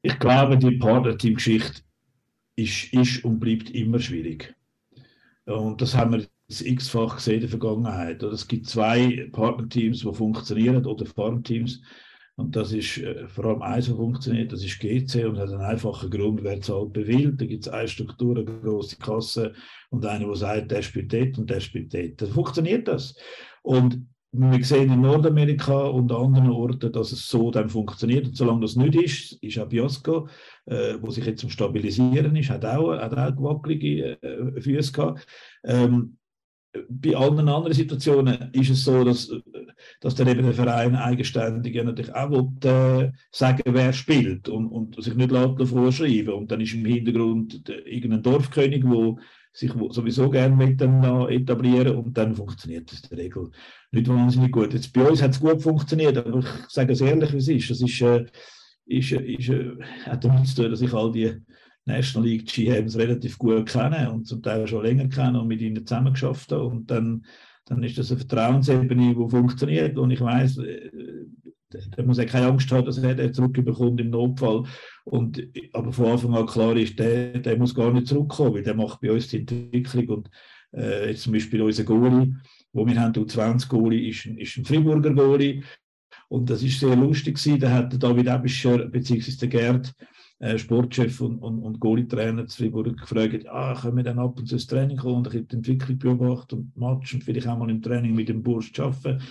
[0.02, 1.84] Ich glaube, die Partnerteam-Geschichte
[2.58, 4.54] ist, ist und bleibt immer schwierig.
[5.46, 6.28] Und das haben wir
[6.62, 8.24] x-fach gesehen in der Vergangenheit.
[8.24, 11.82] Es gibt zwei Partnerteams, die funktionieren oder Farmteams,
[12.36, 15.62] Und das ist äh, vor allem eins, was funktioniert, das ist GC und hat einen
[15.62, 17.40] einfachen Grund, wer zahlt bewillt.
[17.40, 19.54] Da gibt es eine Struktur, eine große Kasse
[19.90, 22.22] und einer, der sagt, der spielt dort und der spielt dort.
[22.22, 23.16] Dann funktioniert das.
[23.62, 28.26] Und wir sehen in Nordamerika und an anderen Orten, dass es so dann funktioniert.
[28.26, 30.28] Und solange das nicht ist, ist auch Biosco,
[30.66, 35.28] äh, wo sich jetzt zum Stabilisieren ist, hat auch, hat auch wackelige äh, Füße gehabt.
[35.64, 36.18] Ähm,
[36.90, 39.32] bei allen anderen Situationen ist es so, dass,
[40.02, 45.02] dass dann eben der Verein eigenständig natürlich auch will, äh, sagen, wer spielt und, und
[45.04, 49.16] sich nicht vorschreiben Und dann ist im Hintergrund irgendein Dorfkönig, der
[49.52, 53.52] sich sowieso gerne mit dann etablieren und dann funktioniert das in der Regel
[53.92, 54.74] nicht wahnsinnig gut.
[54.74, 57.70] Jetzt bei uns hat es gut funktioniert, aber ich sage es ehrlich, wie es ist.
[57.70, 58.26] Es ist, äh,
[58.86, 61.36] ist, ist, äh, hat damit zu tun, dass ich all die
[61.86, 65.86] National League GMs relativ gut kenne und zum Teil schon länger kenne und mit ihnen
[65.86, 66.66] zusammengeschafft habe.
[66.66, 67.26] Und dann,
[67.66, 69.98] dann ist das eine Vertrauensebene, die funktioniert.
[69.98, 70.90] Und ich weiß, äh,
[71.98, 74.64] der muss ja keine Angst haben, dass er den zurückbekommt im Notfall.
[75.04, 78.76] Und, aber von Anfang an klar ist, der, der muss gar nicht zurückkommen, weil der
[78.76, 80.08] macht bei uns die Entwicklung.
[80.08, 80.30] Und
[80.74, 82.36] äh, jetzt zum Beispiel unser Goalie,
[82.72, 85.64] wo wir haben, U20 Goalie, ist, ist ein Friburger Goalie.
[86.30, 87.40] Und das ist sehr lustig.
[87.60, 89.94] Da hat der David Ebischer, beziehungsweise der Gerd,
[90.44, 94.46] äh, Sportchef und, und, und Goalie-Trainer zu Fribourg gefragt, ah, können wir dann ab und
[94.46, 97.70] zu ins Training kommen und ich die Entwicklung beobachten und Match und vielleicht auch mal
[97.70, 99.22] im Training mit dem Bursch arbeiten.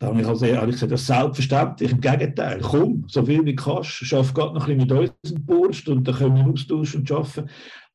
[0.00, 3.54] Da habe ich, also, habe ich gesagt, das selbstverständlich, im Gegenteil, komm, so viel wie
[3.54, 7.02] du kannst, schaff gerade noch ein bisschen mit unserem Bursch und dann können wir austauschen
[7.02, 7.48] und arbeiten.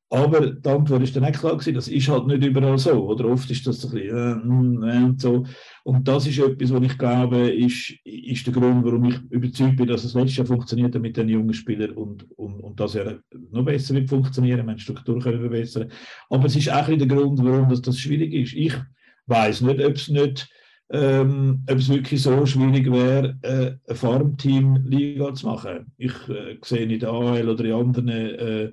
[0.09, 3.25] Aber die Antwort ist dann auch klar gewesen, das ist halt nicht überall so, oder
[3.25, 5.43] oft ist das ein bisschen äh, äh, und so.
[5.83, 9.87] Und das ist etwas, was ich glaube, ist, ist der Grund, warum ich überzeugt bin,
[9.87, 13.19] dass es letztes Jahr funktioniert mit den jungen Spielern und, und, und dass er
[13.51, 15.91] noch besser wird funktionieren, wenn Struktur können verbessern.
[16.29, 18.53] Aber es ist auch ein der Grund, warum das, das schwierig ist.
[18.53, 18.75] Ich
[19.25, 20.49] weiß nicht, ob es nicht
[20.89, 25.91] ähm, ob es wirklich so schwierig wäre, äh, eine Farmteam-Liga zu machen.
[25.97, 28.71] Ich äh, sehe in der AL oder in anderen äh,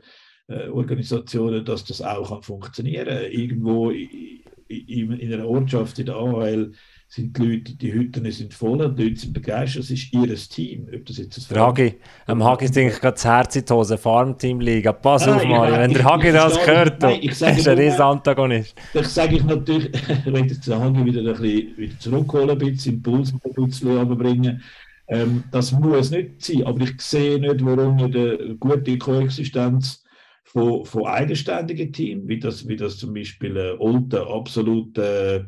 [0.48, 3.32] äh, Organisationen, dass das auch kann funktionieren kann.
[3.32, 6.72] Irgendwo in, in, in einer Ortschaft in der AHL
[7.08, 10.88] sind die Leute, die Hütten sind voll, die Leute sind begeistert, es ist ihr Team.
[10.92, 11.94] Ob das jetzt ein Hagi,
[12.26, 14.92] am Hagi ist eigentlich gerade das Herz in die Hose, Farmteam-Liga.
[14.92, 18.00] Pass nein, auf, Mario, wenn der Hagi das hört, nein, ich sage, ist ein riesen
[18.00, 18.74] Antagonist.
[18.92, 19.92] Das sage ich natürlich,
[20.24, 24.62] wenn jetzt der Hagi wieder ein bisschen wieder zurückholen, ein bisschen Impuls ein bisschen bringen.
[25.06, 30.03] Ähm, das muss nicht sein, aber ich sehe nicht, warum eine gute Koexistenz
[30.44, 35.44] von, von eigenständigen Teams, wie das, wie das zum Beispiel äh, Olten absolut, äh,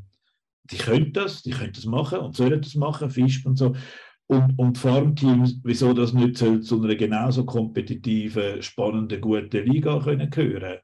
[0.65, 3.75] die können das, die können das machen und sollen das machen, Fisch und so.
[4.29, 10.31] Und, und Farmteams, wieso das nicht soll zu einer genauso kompetitiven, spannenden, guten Liga können
[10.31, 10.79] gehören.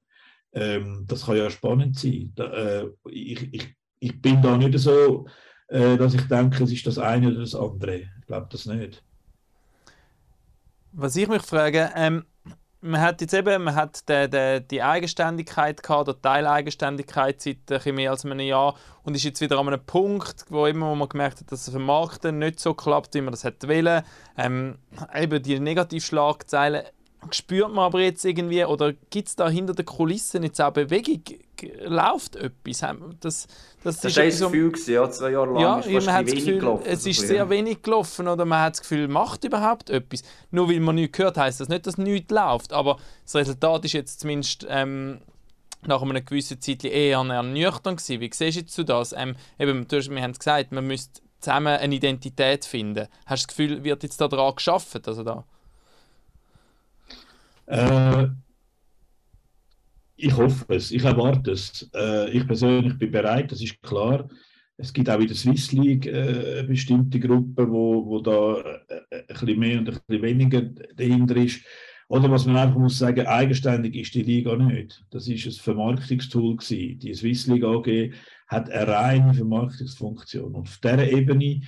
[0.52, 2.30] Ähm, das kann ja spannend sein.
[2.36, 5.26] Da, äh, ich, ich, ich bin da nicht so,
[5.66, 7.96] äh, dass ich denke, es ist das eine oder das andere.
[7.96, 9.02] Ich glaube das nicht.
[10.92, 12.24] Was ich mich frage, ähm,
[12.82, 17.94] man hat jetzt eben man hat die, die, die Eigenständigkeit gehabt, oder Teileigenständigkeit seit ein
[17.94, 18.74] mehr als einem Jahr
[19.04, 21.74] und ist jetzt wieder an einem Punkt, wo, eben, wo man gemerkt hat, dass es
[21.74, 24.02] im Markt nicht so klappt, wie man das hätte wollen.
[24.36, 24.78] Ähm,
[25.14, 26.82] eben die Negativschlagzeilen
[27.30, 31.22] spürt man aber jetzt irgendwie, oder gibt es da hinter den Kulissen jetzt auch Bewegung?
[31.84, 32.80] Läuft etwas?
[33.20, 33.46] Das,
[33.84, 36.44] das, das ist ein Gefühl, gewesen, ja, zwei Jahre lang ja, ist man hat wenig
[36.44, 36.84] Gefühl, gelaufen.
[36.86, 40.22] Es ist sehr wenig gelaufen oder man hat das Gefühl, macht überhaupt etwas.
[40.50, 42.72] Nur weil man nichts gehört, heisst das nicht, dass nichts läuft.
[42.72, 45.20] Aber das Resultat ist jetzt zumindest ähm,
[45.86, 48.20] nach einer gewissen Zeit eher ernüchternd gewesen.
[48.20, 49.12] Wie siehst du das?
[49.12, 53.08] Ähm, eben, du hast, wir haben es gesagt, man müsste zusammen eine Identität finden.
[53.26, 55.02] Hast du das Gefühl, wird jetzt daran geschaffen?
[55.06, 55.44] Also da?
[57.72, 58.28] Äh,
[60.16, 61.88] ich hoffe es, ich erwarte es.
[61.94, 64.28] Äh, ich persönlich bin bereit, das ist klar.
[64.76, 69.26] Es gibt auch in der Swiss League äh, bestimmte Gruppe, wo, wo da äh, ein
[69.26, 70.62] bisschen mehr und ein bisschen weniger
[70.96, 71.64] dahinter ist.
[72.08, 75.02] Oder was man einfach muss sagen, eigenständig ist die Liga nicht.
[75.10, 76.98] Das ist ein Vermarktungstool gewesen.
[76.98, 78.12] Die Swiss League AG
[78.48, 80.54] hat eine reine Vermarktungsfunktion.
[80.54, 81.62] Und auf dieser Ebene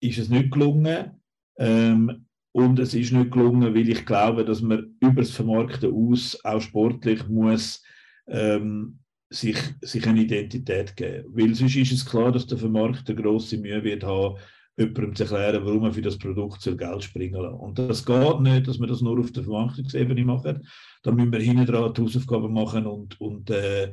[0.00, 1.12] ist es nicht gelungen,
[1.58, 2.23] ähm,
[2.54, 6.60] und es ist nicht gelungen, weil ich glaube, dass man über das Vermarkten aus auch
[6.60, 7.82] sportlich muss
[8.28, 11.24] ähm, sich, sich eine Identität geben.
[11.32, 14.36] Weil sonst ist es klar, dass der Vermarkter grosse Mühe wird haben,
[14.76, 17.58] jemandem zu erklären, warum er für das Produkt soll Geld springen lassen.
[17.58, 20.64] Und das geht nicht, dass wir das nur auf der Vermarktungsebene machen.
[21.02, 23.90] Da müssen wir hinten dran die Hausaufgaben machen und, und äh,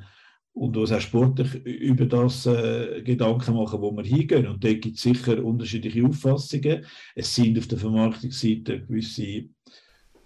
[0.54, 4.48] und uns auch sportlich über das äh, Gedanken machen, wo wir hingehen.
[4.48, 6.86] Und da gibt es sicher unterschiedliche Auffassungen.
[7.16, 9.46] Es sind auf der Vermarktungsseite gewisse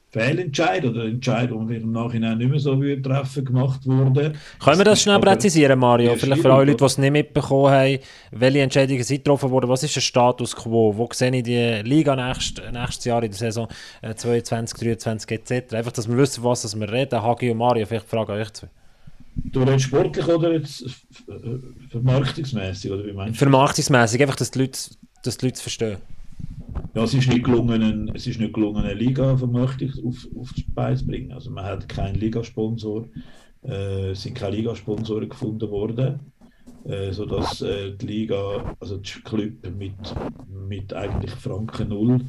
[0.10, 2.74] Fehlentscheid oder Entscheid, den wir im Nachhinein nicht mehr so
[3.04, 4.32] treffen, gemacht wurde.
[4.64, 6.16] Können wir das schnell präzisieren, Mario?
[6.16, 8.00] Vielleicht für alle Leute, die es nicht mitbekommen haben,
[8.32, 9.70] welche Entscheidungen sind getroffen worden?
[9.70, 10.96] Was ist der Status quo?
[10.96, 13.68] Wo sehe ich die Liga nächstes, nächstes Jahr in der Saison
[14.02, 15.74] 22, 23 etc.?
[15.74, 17.22] Einfach, dass wir wissen, was wir reden.
[17.22, 18.70] Hagi und Mario, vielleicht frage euch zwei.
[19.36, 20.86] Du redest sportlich oder jetzt
[21.90, 22.92] vermarktungsmäßig?
[22.92, 23.46] Oder wie meinst du?
[23.46, 24.80] Vermarktungsmäßig, einfach, dass die Leute,
[25.24, 25.98] dass die Leute verstehen.
[26.94, 30.96] Ja, es ist nicht gelungen, es ist nicht gelungen, eine Liga-Vermarktung auf, auf die Beine
[30.96, 31.32] zu bringen.
[31.34, 33.08] Also man hat keinen Ligasponsor,
[33.64, 36.20] äh, es sind keine Ligasponsoren gefunden worden,
[36.86, 39.94] äh, sodass äh, die Liga, also die Club mit,
[40.70, 42.22] mit eigentlich Franken null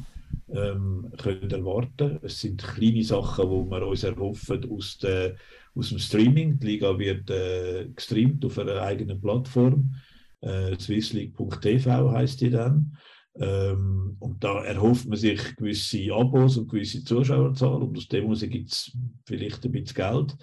[0.49, 2.19] ähm, können erwarten.
[2.21, 5.35] Es sind kleine Sachen, die wir uns erhoffen aus, der,
[5.77, 6.59] aus dem Streaming.
[6.59, 9.95] Die Liga wird äh, gestreamt auf einer eigenen Plattform.
[10.41, 12.97] Äh, Swissleague.tv heißt die dann.
[13.39, 18.71] Ähm, und da erhofft man sich gewisse Abos und gewisse Zuschauerzahl und aus dem gibt
[18.71, 20.35] es vielleicht ein bisschen Geld.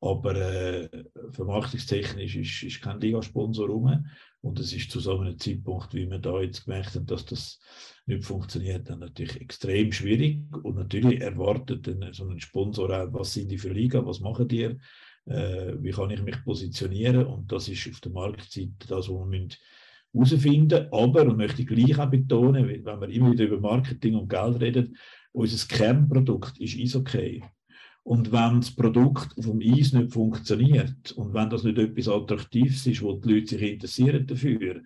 [0.00, 0.88] Aber äh,
[1.30, 4.04] vermarktungstechnisch ist, ist kein Ligasponsor rum.
[4.42, 7.60] Und es ist zu so einem Zeitpunkt, wie wir da jetzt gemerkt haben, dass das
[8.06, 10.40] nicht funktioniert, dann natürlich extrem schwierig.
[10.64, 14.76] Und natürlich erwartet so ein Sponsor auch, was sind die für Liga, was machen die,
[15.26, 17.24] äh, wie kann ich mich positionieren.
[17.24, 19.56] Und das ist auf der Marktseite das, was wir müssen
[20.12, 20.88] herausfinden.
[20.90, 24.60] Aber, und möchte ich gleich auch betonen, wenn wir immer wieder über Marketing und Geld
[24.60, 24.96] reden,
[25.30, 27.44] unser Kernprodukt ist Eishockey.
[28.04, 33.02] Und wenn das Produkt vom Eis nicht funktioniert und wenn das nicht etwas Attraktives ist,
[33.02, 34.82] wo die Leute sich interessieren dafür,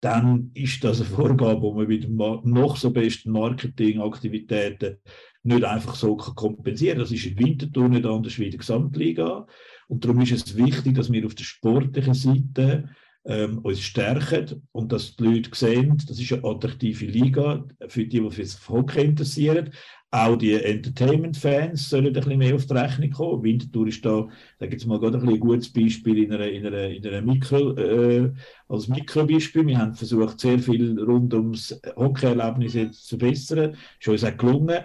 [0.00, 4.98] dann ist das eine Vorgabe, die man mit noch so besten Marketingaktivitäten
[5.42, 7.02] nicht einfach so kompensieren kann.
[7.02, 9.46] Das ist in Winterthur nicht anders wie in der Gesamtliga.
[9.88, 12.90] Und darum ist es wichtig, dass wir auf der sportlichen Seite
[13.28, 18.20] ähm, uns stärken und dass die Leute sehen, das ist eine attraktive Liga für die,
[18.20, 19.70] die sich für Hockey interessieren.
[20.10, 23.42] Auch die Entertainment-Fans sollen ein bisschen mehr auf die Rechnung kommen.
[23.42, 24.26] Winterthur ist da,
[24.58, 27.20] da gibt es mal gerade ein, ein gutes Beispiel in einer, in einer, in einer
[27.20, 28.32] Mikro, äh,
[28.68, 28.88] als.
[28.88, 33.76] Wir haben versucht, sehr viel rund ums Hockey-Erlebnis zu verbessern.
[34.00, 34.78] Ist uns auch gelungen.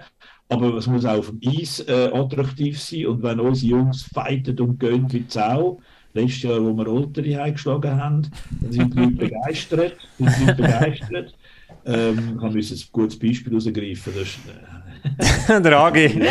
[0.49, 3.07] Aber es muss auch auf dem Eis äh, attraktiv sein.
[3.07, 5.79] Und wenn unsere Jungs fighten und gehen wie Sau,
[6.14, 8.28] letztes Jahr, wo wir Olteri eingeschlagen haben,
[8.61, 9.95] dann sind die Leute begeistert.
[10.18, 11.34] Sind die Leute begeistert.
[11.86, 14.14] Ähm, muss ein gutes Beispiel herausgreifen.
[14.16, 16.22] Das äh, der Agi.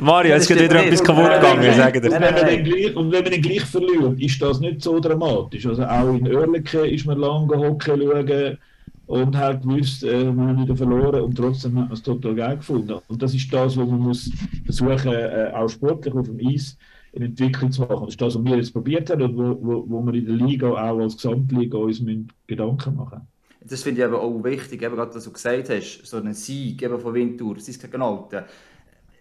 [0.00, 2.96] Mario, es geht wieder etwas kaputt gegangen, sagen dir.
[2.96, 5.66] Und wenn man den gleich verliert, ist das nicht so dramatisch.
[5.66, 8.58] Also auch in Oerlikon ist man lange Hockey schauen
[9.06, 12.56] und hat gewusst, äh, man hat wieder verloren und trotzdem hat man es total geil
[12.56, 12.98] gefunden.
[13.08, 14.30] Und das ist das, was man muss
[14.64, 16.78] versuchen, äh, auch sportlich auf dem Eis
[17.14, 18.06] eine Entwicklung zu machen.
[18.06, 20.36] Das ist das, was wir jetzt probiert haben und wo, wo, wo wir in der
[20.36, 22.02] Liga auch als Gesamtliga uns
[22.46, 23.20] Gedanken machen
[23.60, 26.82] Das finde ich aber auch wichtig, eben gerade, was du gesagt hast, so ein Sieg
[26.82, 28.44] eben von Wintour, es ist gegen Alten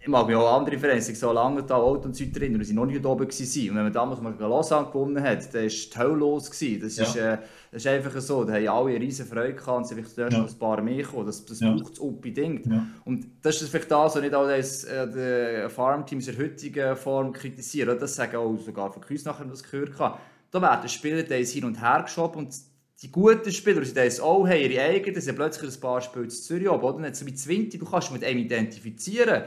[0.03, 2.63] ich mag mich auch an andere Vereine, ich so lange da Alt und Süd erinnern,
[2.63, 3.69] sie noch nicht oben waren.
[3.69, 6.49] Und wenn man damals mal Lausanne gewonnen hat, dann war die Hölle los.
[6.49, 7.03] Das, ja.
[7.03, 7.37] ist, äh,
[7.71, 10.39] das ist einfach so, da haben alle eine riesen Freude gehabt und sind vielleicht ja.
[10.39, 11.27] noch ein paar mehr gekommen.
[11.27, 11.71] Das, das ja.
[11.71, 12.65] braucht es unbedingt.
[12.65, 12.87] Ja.
[13.05, 17.31] Und das ist vielleicht das, was nicht all das, äh, Farmteams in der heutigen Form
[17.31, 17.99] kritisieren.
[17.99, 20.17] Das sagen auch sogar von Kreuz nachher, das gehört habe.
[20.49, 22.55] Da werden Spieler die hin und her geschoben und
[23.03, 26.41] die guten Spieler, die das auch haben, ihre eigenen, sind plötzlich ein paar Spiele zu
[26.41, 26.99] Zürich oben, oder?
[26.99, 29.43] Nicht so wie 20, du kannst mit einem identifizieren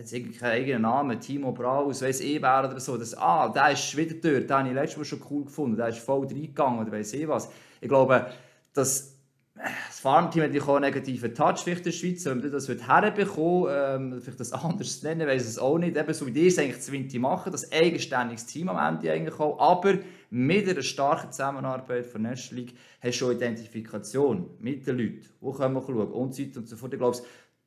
[0.00, 4.14] jetzt eigenen Namen, Timo Braus, weiss ich wer oder so, dass, ah, der ist wieder
[4.14, 7.12] dort, den habe ich letztes Mal schon cool gefunden, der ist voll reingegangen oder weiss
[7.12, 7.50] ich was.
[7.80, 8.26] Ich glaube,
[8.72, 9.16] dass
[9.88, 13.68] das Farmteam hat auch einen negativen Touch vielleicht in der Schweiz, wenn man das herbekommen
[13.70, 16.80] ähm, vielleicht das anders nennen, weiß es auch nicht, eben so wie die es eigentlich
[16.80, 19.98] zu Winti machen, das eigenständiges Team am Ende eigentlich auch, aber
[20.30, 25.52] mit einer starken Zusammenarbeit von National League hast du schon Identifikation mit den Leuten, wo
[25.52, 26.12] können wir schauen?
[26.12, 26.92] Und so weiter und so fort.
[26.94, 27.18] Ich glaube,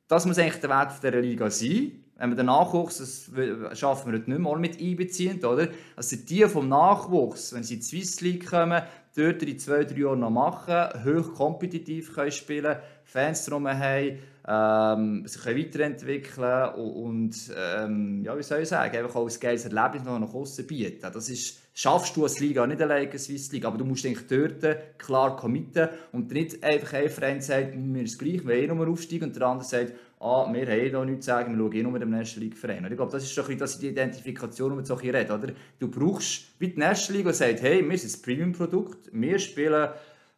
[0.08, 4.18] das muss eigentlich der Weg dieser Liga sein, wenn wir den Nachwuchs, das schaffen wir
[4.18, 5.68] nicht mehr, mit einbeziehen, oder?
[5.94, 8.82] Also die vom Nachwuchs, wenn sie in die Swiss League kommen,
[9.14, 14.18] dort die zwei, drei Jahre noch machen, hoch kompetitiv können spielen, Fans drum haben,
[14.48, 20.04] ähm, sich weiterentwickeln und, ähm, ja, wie soll ich sagen, einfach auch ein geiles Erlebnis
[20.04, 21.06] noch nach außen bieten.
[21.12, 24.26] Das ist, schaffst du als Liga nicht alleine, als Swiss League, aber du musst eigentlich
[24.26, 28.88] dort klar committen und nicht einfach ein Freund sagt, mir ist gleich, wir eh nur
[28.88, 29.92] aufsteigen und der andere sagt,
[30.24, 32.56] ah, wir haben da nichts zu sagen, wir schauen eh nur mit dem National League
[32.56, 32.84] Verein.
[32.84, 35.52] ich glaube, das ist schon das die Identifikation, um so ein reden, oder?
[35.78, 39.88] Du brauchst wie die National League, die sagt, hey, wir sind ein Premium-Produkt, wir spielen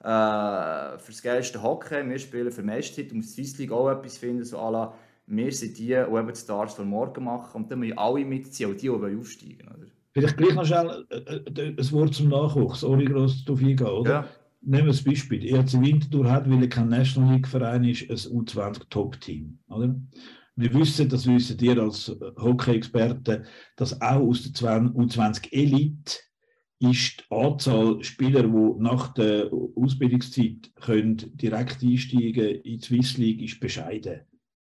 [0.01, 4.19] äh, für das geilste Hockey, wir spielen für Meisterzeit und die Swiss League auch etwas
[4.19, 4.95] finden, so à la,
[5.29, 8.71] wir sind die, die eben die Stars von morgen machen und dann müssen alle mitziehen,
[8.71, 9.87] auch die, die aufsteigen oder?
[10.13, 14.11] Vielleicht gleich noch schnell äh, äh, ein Wort zum Nachwuchs, ohne groß darauf eingehen, oder?
[14.11, 14.29] Ja.
[14.69, 15.47] Nehmen wir das Beispiel.
[15.47, 19.61] ERC Winterthur hat, weil er kein National League Verein ist, ein U20 Top-Team.
[20.57, 23.45] wir wissen, das wissen ihr als Hockey-Experten,
[23.77, 26.19] dass auch aus der U20 Elite
[26.81, 33.43] ist die Anzahl Spieler, die nach der Ausbildungszeit können direkt einsteigen in die Swiss League,
[33.43, 34.23] ist bescheiden.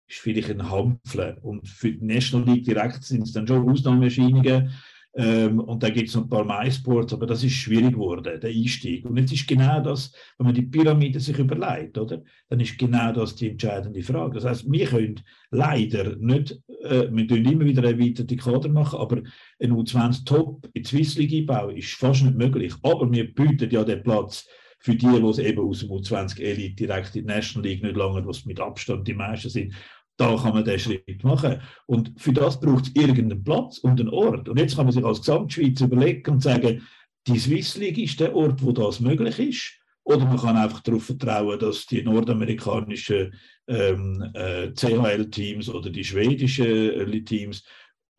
[0.07, 1.37] Ist vielleicht ein Hampfler.
[1.43, 4.71] Und für die National League direkt sind es dann schon Ausnahmeerscheinungen.
[5.15, 8.49] Ähm, und dann gibt es noch ein paar MySports, aber das ist schwierig geworden, der
[8.49, 9.05] Einstieg.
[9.05, 12.21] Und jetzt ist genau das, wenn man die Pyramide sich überlegt, oder?
[12.47, 14.35] Dann ist genau das die entscheidende Frage.
[14.35, 19.21] Das heißt, wir können leider nicht, äh, wir können immer wieder erweiterte Kader machen, aber
[19.59, 22.73] ein U20 Top in die Swiss League einbauen ist fast nicht möglich.
[22.83, 24.47] Aber wir bieten ja den Platz
[24.81, 28.25] für die, die eben aus dem U20 Elite direkt in die National League nicht lange,
[28.25, 29.73] was mit Abstand die meisten sind,
[30.19, 31.61] da kann man den Schritt machen.
[31.85, 34.49] Und für das braucht es irgendeinen Platz und einen Ort.
[34.49, 36.85] Und jetzt kann man sich als Gesamtschweiz überlegen und sagen,
[37.27, 39.79] die Swiss League ist der Ort, wo das möglich ist.
[40.03, 43.33] Oder man kann einfach darauf vertrauen, dass die nordamerikanischen
[43.67, 47.63] ähm, äh, CHL-Teams oder die schwedischen äh, Teams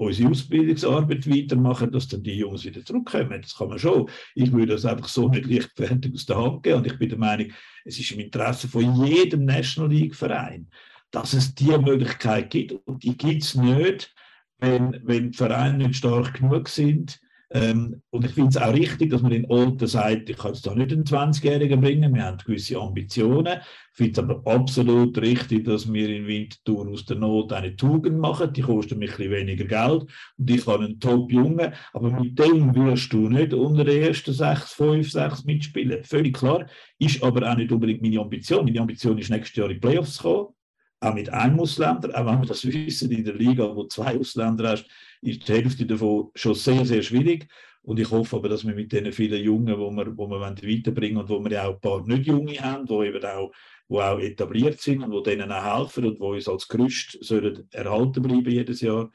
[0.01, 3.43] unsere Ausbildungsarbeit weitermachen, dass dann die Jungs wieder zurückkommen.
[3.43, 4.09] Das kann man schon.
[4.35, 6.79] Ich würde das einfach so nicht leichtfertig aus der Hand geben.
[6.79, 7.49] Und ich bin der Meinung,
[7.85, 10.69] es ist im Interesse von jedem National League-Verein,
[11.11, 12.87] dass es diese Möglichkeit gibt.
[12.87, 14.15] Und die gibt es nicht,
[14.59, 17.21] wenn, wenn die Vereine nicht stark genug sind.
[17.53, 20.65] Ähm, und ich finde es auch richtig, dass man den Alten sagt, ich kann jetzt
[20.65, 23.59] da nicht einen 20-Jährigen bringen, wir haben gewisse Ambitionen.
[23.91, 28.21] Ich finde es aber absolut richtig, dass wir in Winterthur aus der Not eine Tugend
[28.21, 30.05] machen, die kostet mich ein bisschen weniger Geld
[30.39, 34.73] und ich habe einen Top-Junge, aber mit dem wirst du nicht unter den ersten sechs,
[34.73, 36.05] fünf, sechs mitspielen.
[36.05, 36.67] Völlig klar,
[37.01, 38.65] ist aber auch nicht unbedingt meine Ambition.
[38.65, 40.55] Meine Ambition ist, nächstes Jahr in die Playoffs zu kommen
[41.01, 44.71] auch mit einem Ausländer, auch wenn wir das wissen, in der Liga, wo zwei Ausländer
[44.71, 44.87] hast,
[45.23, 47.49] ist die Hälfte davon schon sehr, sehr schwierig.
[47.83, 51.17] Und ich hoffe aber, dass wir mit den vielen Jungen, wo wir, wo wir weiterbringen
[51.17, 53.51] und wo wir ja auch ein paar nicht Junge haben, die eben auch,
[53.89, 57.67] wo auch etabliert sind und die denen auch helfen und die uns als Gerüst sollen
[57.73, 59.11] erhalten bleiben jedes Jahr,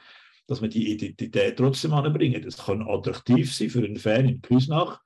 [0.48, 2.42] dass wir die Identität trotzdem anbringen.
[2.42, 5.02] Das kann attraktiv sein für einen Fan in Küsnach.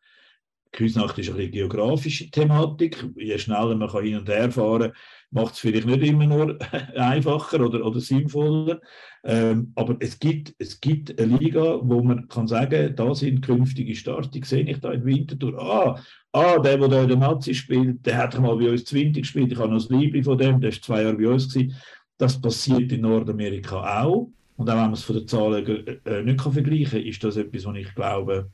[0.71, 3.03] Küsnacht ist eine geografische Thematik.
[3.15, 4.93] Je schneller man hin und her fahren kann,
[5.31, 6.57] macht es vielleicht nicht immer nur
[6.95, 8.79] einfacher oder, oder sinnvoller.
[9.23, 13.95] Ähm, aber es gibt, es gibt eine Liga, wo man kann sagen, da sind künftige
[13.95, 14.29] Starter.
[14.29, 15.59] Die sehe ich da im Winterthur.
[15.59, 16.01] Ah,
[16.31, 19.51] ah, der, der da in der Nazi spielt, der hat mal bei uns 20 gespielt.
[19.51, 21.75] Ich habe noch das Liebling von dem, der ist zwei Jahre bei uns gewesen.
[22.17, 24.29] Das passiert in Nordamerika auch.
[24.57, 25.65] Und auch wenn man es von den Zahlen
[26.05, 28.51] äh, nicht kann vergleichen kann, ist das etwas, was ich glaube,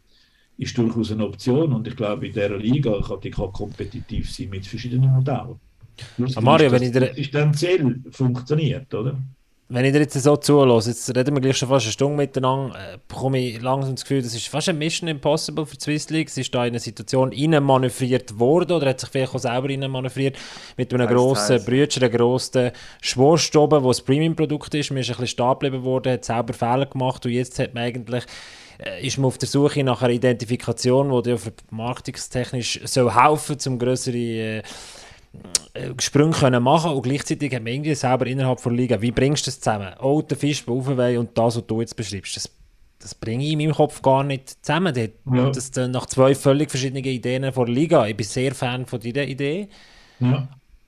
[0.58, 1.74] ist durchaus eine Option.
[1.74, 5.60] Und ich glaube, in dieser Liga kann die kompetitiv sein mit verschiedenen Modellen.
[6.36, 7.52] Ah, Mario, wenn ich dir...
[7.54, 9.18] Ziel funktioniert, oder?
[9.68, 12.76] Wenn ich dir jetzt so zulasse, jetzt reden wir gleich schon fast eine Stunde miteinander,
[12.76, 16.10] äh, bekomme ich langsam das Gefühl, das ist fast ein Mission Impossible für die Swiss
[16.12, 16.28] League.
[16.28, 17.32] Es ist da in eine Situation
[17.64, 20.38] manövriert worden oder hat sich vielleicht auch selber manövriert
[20.78, 22.72] mit einem grossen Brütchen, einem grossen
[23.02, 24.92] Schwurst oben, wo das Premium-Produkt ist.
[24.92, 27.86] Man ist ein bisschen stehen geblieben worden, hat selber Fehler gemacht und jetzt hat man
[27.86, 28.26] eigentlich
[28.78, 31.40] äh, ist man auf der Suche nach einer Identifikation, die dir
[31.72, 34.64] marketingstechnisch soll helfen soll, um größere äh,
[36.00, 39.52] Sprünge können machen und gleichzeitig hat man irgendwie selber innerhalb der Liga, wie bringst du
[39.52, 39.94] das zusammen?
[40.00, 42.50] Alter Fisch, Aufweh und das, was du jetzt beschreibst, das,
[43.00, 44.94] das bringe ich in meinem Kopf gar nicht zusammen.
[44.94, 45.50] Das, ja.
[45.50, 48.08] das nach zwei völlig verschiedenen Ideen von der Liga.
[48.08, 49.68] Ich bin sehr Fan von dieser Idee.
[50.20, 50.48] Ja.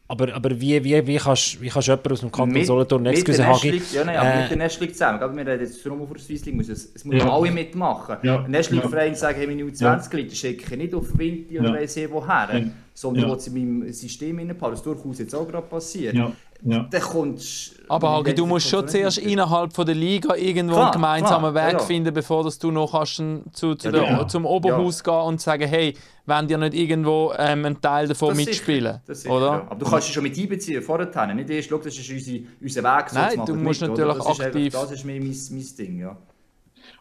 [0.09, 3.45] Aber, aber wie, wie, wie, kannst, wie kannst du jemanden aus dem Kanton Solothurn, excuse
[3.45, 3.81] Hagi...
[3.91, 5.19] Ja, nein, aber äh, mit der Nestling zusammen.
[5.21, 7.33] Aber wir reden jetzt vor der Swiss League, muss es, es müssen ja.
[7.33, 8.17] alle mitmachen.
[8.23, 8.43] Ja.
[8.43, 9.15] Ein Nestling-Verein ja.
[9.15, 9.99] sagen, hey, meine U20 ja.
[10.13, 11.75] Leute schicke ich nicht auf Winter oder ja.
[11.75, 12.61] weiss ich woher, ja.
[12.93, 13.37] sondern ja.
[13.37, 14.71] sie in meinem System reinpassen.
[14.71, 16.15] Das ist durchaus jetzt auch gerade passiert.
[16.63, 16.87] Ja.
[16.89, 20.93] Dann kommst, aber Hagi, du musst schon zuerst innerhalb von der Liga irgendwo klar, einen
[20.93, 21.79] gemeinsamen klar, Weg ja.
[21.79, 23.17] finden, bevor dass du noch kannst
[23.53, 24.27] zu, zu ja, der, ja.
[24.27, 25.93] zum Oberhaus gehen und sagen, hey,
[26.25, 28.99] wollen dir nicht irgendwo ähm, einen Teil davon das mitspielen?
[29.07, 29.51] Sicher, oder?
[29.69, 31.33] Aber du kannst dich schon mit einbeziehen, vorher.
[31.33, 33.09] Nicht erst, schau, das ist unser, unser Weg.
[33.09, 34.67] So Nein, du musst mit, natürlich das aktiv...
[34.67, 36.17] Ist das ist mein, mein, mein Ding, ja.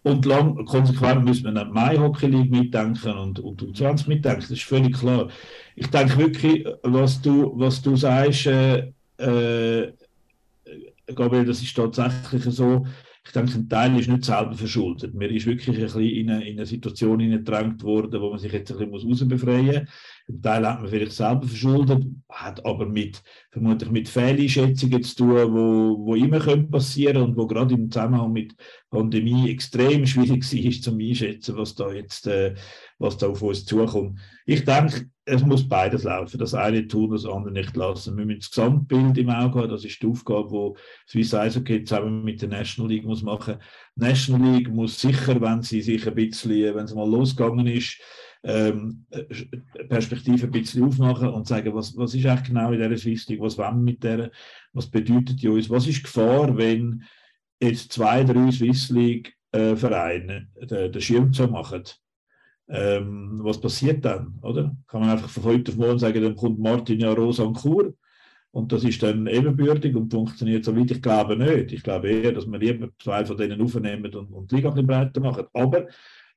[0.02, 4.50] Und lang, konsequent müssen wir nicht Mai Hockey League mitdenken und, und U20 mitdenken, das
[4.50, 5.28] ist völlig klar.
[5.74, 9.92] Ich denke wirklich, was du, was du sagst, äh, äh,
[11.14, 12.86] Gabriel, das ist tatsächlich so.
[13.24, 15.12] Ich denke, ein Teil ist nicht selber verschuldet.
[15.14, 18.52] Man ist wirklich ein bisschen in eine, in eine Situation hineingedrängt worden, wo man sich
[18.52, 19.88] jetzt ein bisschen rausbefreien muss.
[20.28, 25.52] Ein Teil hat man vielleicht selber verschuldet, hat aber mit, vermutlich mit Fehleinschätzungen zu tun,
[25.52, 28.54] wo, wo immer passieren können und wo gerade im Zusammenhang mit
[28.90, 32.54] Pandemie extrem schwierig ist, zum einschätzen, was da jetzt äh,
[32.98, 34.18] was da auf uns zukommt.
[34.46, 36.38] Ich denke, es muss beides laufen.
[36.38, 38.16] Das eine tun, das andere nicht lassen.
[38.16, 39.70] Wir müssen das Gesamtbild im Auge haben.
[39.70, 40.74] Das ist die Aufgabe,
[41.06, 43.56] die Swiss Eishockey zusammen mit der National League muss machen.
[43.96, 48.00] Die National League muss sicher, wenn sie sich ein bisschen, wenn es mal losgegangen ist,
[48.44, 49.04] ähm,
[49.88, 53.40] Perspektive ein bisschen aufmachen und sagen, was, was ist eigentlich genau in dieser Swiss League,
[53.40, 54.30] was wollen wir mit der,
[54.72, 57.02] was bedeutet die uns, was ist Gefahr, wenn
[57.60, 61.82] jetzt zwei, drei Swiss League äh, Vereine den, den Schirm zu machen.
[62.68, 64.76] Ähm, was passiert dann, oder?
[64.88, 67.94] Kann man einfach von heute auf morgen sagen, dann kommt Martin ja Rosa und Kur
[68.56, 70.90] und das ist dann ebenbürtig und funktioniert so weit.
[70.90, 71.72] Ich glaube nicht.
[71.72, 74.74] Ich glaube eher, dass wir lieber zwei von denen aufnehmen und, und die Liga ein
[74.74, 75.44] bisschen breiter machen.
[75.52, 75.86] Aber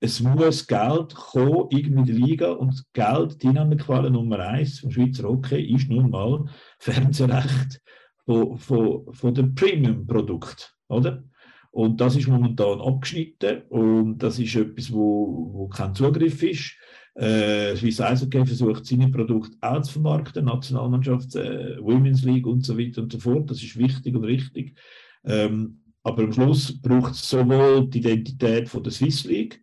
[0.01, 5.29] es muss Geld kommen, irgendwie die Liga und Geld, die Quelle Nummer eins vom Schweizer
[5.29, 6.43] Hockey ist nun mal
[6.77, 7.81] Fernsehrecht
[8.25, 11.23] von, von, von dem Premium-Produkt, oder?
[11.71, 16.75] Und das ist momentan abgeschnitten und das ist etwas, wo, wo kein Zugriff ist.
[17.15, 22.77] Äh, Swiss Eishockey versucht, seine Produkte auch zu vermarkten, Nationalmannschaft, äh, Women's League und so
[22.77, 23.49] weiter und so fort.
[23.51, 24.77] Das ist wichtig und richtig.
[25.25, 29.61] Ähm, aber am Schluss braucht es sowohl die Identität von der Swiss League,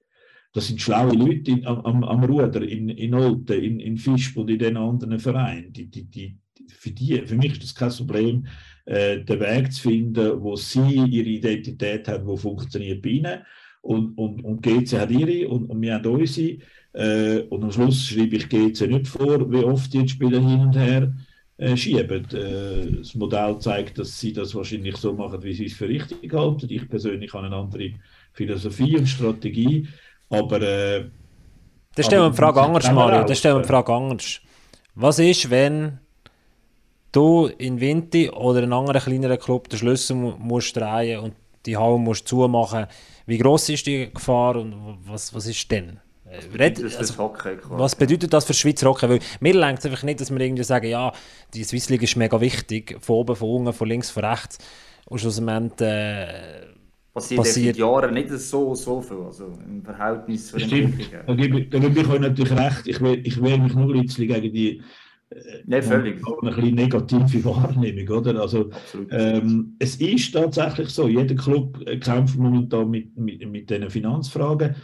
[0.57, 4.49] das sind schlaue Leute in, am, am Ruder, in, in Olten, in, in Fischb und
[4.49, 5.71] in den anderen Vereinen.
[5.71, 6.39] Die, die, die,
[6.69, 8.47] für, die, für mich ist das kein Problem,
[8.87, 13.41] äh, den Weg zu finden, wo sie ihre Identität haben, wo funktioniert bei ihnen.
[13.83, 16.59] Und, und, und GC hat ihre und, und wir haben unsere.
[16.93, 20.77] Äh, und am Schluss schreibe ich GC nicht vor, wie oft die Spieler hin und
[20.77, 21.13] her
[21.59, 22.25] äh, schieben.
[22.33, 26.33] Äh, das Modell zeigt, dass sie das wahrscheinlich so machen, wie sie es für richtig
[26.33, 26.67] halten.
[26.71, 27.91] Ich persönlich habe eine andere
[28.33, 29.89] Philosophie und Strategie.
[30.29, 30.63] Aber.
[30.63, 31.07] Äh,
[31.95, 33.25] das stellen wir die Frage anders, Mario.
[33.25, 34.41] Das stellen wir die Frage anders.
[34.95, 35.99] Was ist, wenn
[37.17, 41.77] du in Winti oder in einem anderen kleineren Club den Schlüssel musst drehen und die
[41.77, 42.87] Halle musst zumachen,
[43.27, 45.99] wie groß ist die Gefahr und was, was ist denn?
[46.25, 49.09] Was bedeutet, also, Hockey, was bedeutet das für Schweizer Hockey?
[49.09, 51.13] Weil mir lenkt es einfach nicht, dass wir irgendwie sagen, ja,
[51.55, 54.59] die Swiss League ist mega wichtig, von oben, von unten, von links, von rechts.
[55.07, 56.67] Und schlussendlich äh,
[57.15, 57.77] passiert, passiert.
[57.77, 61.71] seit Jahren nicht so, so viel, also im Verhältnis zu den Stimmt, da gebe, ich,
[61.71, 62.87] da gebe ich euch natürlich recht.
[62.87, 64.83] Ich wehre ich mich nur ein bisschen gegen die
[65.65, 66.23] Nein, völlig.
[66.41, 68.41] Eine bisschen negative Wahrnehmung, oder?
[68.41, 68.71] Also,
[69.11, 74.77] ähm, es ist tatsächlich so, jeder Club kämpft momentan mit, mit, mit diesen Finanzfragen.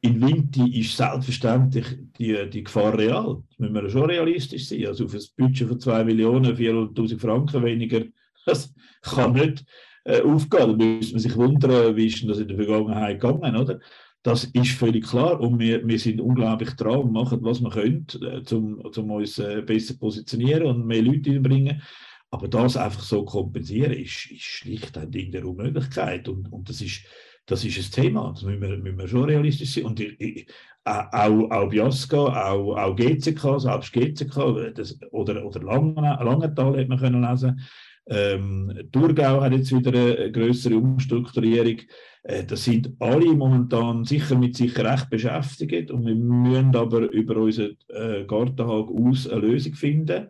[0.00, 1.86] In Winti ist selbstverständlich
[2.18, 3.42] die, die Gefahr real.
[3.50, 4.86] Das müssen wir schon realistisch sein.
[4.86, 8.04] Also auf ein Budget von 2 Millionen, 400.000 Franken weniger,
[8.46, 8.72] das
[9.02, 9.66] kann nicht
[10.04, 10.78] äh, aufgehen.
[10.78, 13.78] Da müsste man sich wundern, wie ist das in der Vergangenheit gegangen, oder?
[14.22, 18.06] Das ist völlig klar und wir, wir sind unglaublich dran und machen, was wir können,
[18.20, 21.82] äh, um zum uns äh, besser positionieren und mehr Leute einbringen.
[22.30, 26.28] Aber das einfach so kompensieren, ist, ist schlicht ein Ding der Unmöglichkeit.
[26.28, 27.02] Und, und das, ist,
[27.46, 29.84] das ist ein Thema, das müssen wir, müssen wir schon realistisch sein.
[29.84, 30.46] Und ich, ich,
[30.84, 37.22] auch, auch Biasca, auch, auch GCK, selbst GCK das, oder, oder Langenthal hat man können
[37.22, 37.60] lesen.
[38.06, 41.80] Ähm, Thurgau hat jetzt wieder eine größere Umstrukturierung.
[42.22, 47.36] Äh, das sind alle momentan sicher mit sich recht beschäftigt und wir müssen aber über
[47.36, 50.28] unseren äh, Gartenhag aus eine Lösung finden.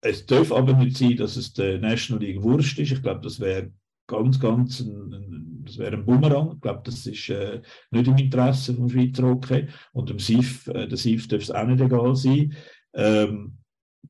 [0.00, 2.92] Es darf aber nicht sein, dass es der National League Wurst ist.
[2.92, 3.72] Ich glaube, das wäre
[4.06, 6.52] ganz, ganz ein, das wäre ein Bumerang.
[6.54, 9.66] Ich glaube, das ist äh, nicht im Interesse vom Schweizer Hockey.
[9.92, 12.54] Und dem SIF, äh, der SIF darf es auch nicht egal sein.
[12.94, 13.58] Ähm,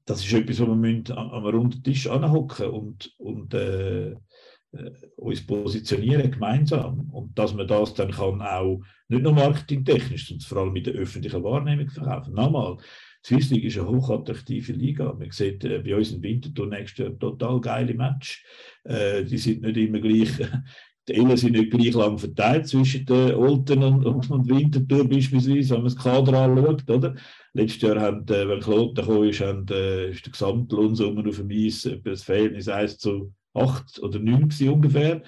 [0.04, 4.14] das ist etwas, wo wir müssen am runden Tisch anhocken und, und äh,
[5.16, 10.58] uns positionieren gemeinsam und dass man das dann kann auch nicht nur marketingtechnisch, sondern vor
[10.58, 12.34] allem mit der öffentlichen Wahrnehmung verkaufen.
[12.34, 15.12] Nochmal, die Swiss League ist eine hochattraktive Liga.
[15.12, 18.44] Man sieht äh, bei uns im Winterthur nächstes Jahr total geile Match.
[18.84, 20.30] Äh, die sind nicht immer gleich,
[21.08, 25.82] die Ellen sind nicht gleich lang verteilt zwischen den Olten und, und, Winterthur beispielsweise, wenn
[25.82, 27.14] man das Kader anschaut, oder?
[27.54, 31.50] Letztes Jahr, haben, äh, wenn Kloten kam, ist, haben, äh, ist der Gesamtlohnsummer auf dem
[31.50, 35.22] Eis das Verhältnis 1 zu acht oder neun ungefähr.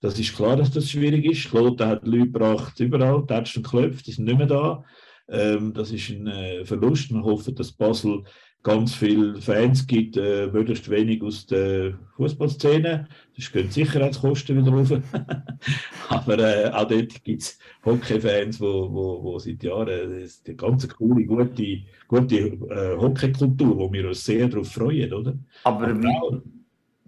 [0.00, 1.50] Das ist klar, dass das schwierig ist.
[1.50, 4.84] Kloten hat Leute gebracht überall, tätscht und klopft, die sind nicht mehr da.
[5.28, 7.12] Ähm, das ist ein äh, Verlust.
[7.12, 8.22] Wir hoffen, dass Basel
[8.62, 13.08] ganz viele Fans gibt, äh, möglichst wenig aus der Fußballszene.
[13.36, 14.92] Das gehen Sicherheitskosten wieder rauf.
[16.08, 20.88] Aber äh, auch dort gibt es Hockey-Fans, wo, wo, wo seit Jahren das die ganze
[20.88, 25.38] coole, gute, gute äh, Hockeykultur, wo wir uns sehr darauf freuen, oder?
[25.64, 26.57] Aber, Aber wie,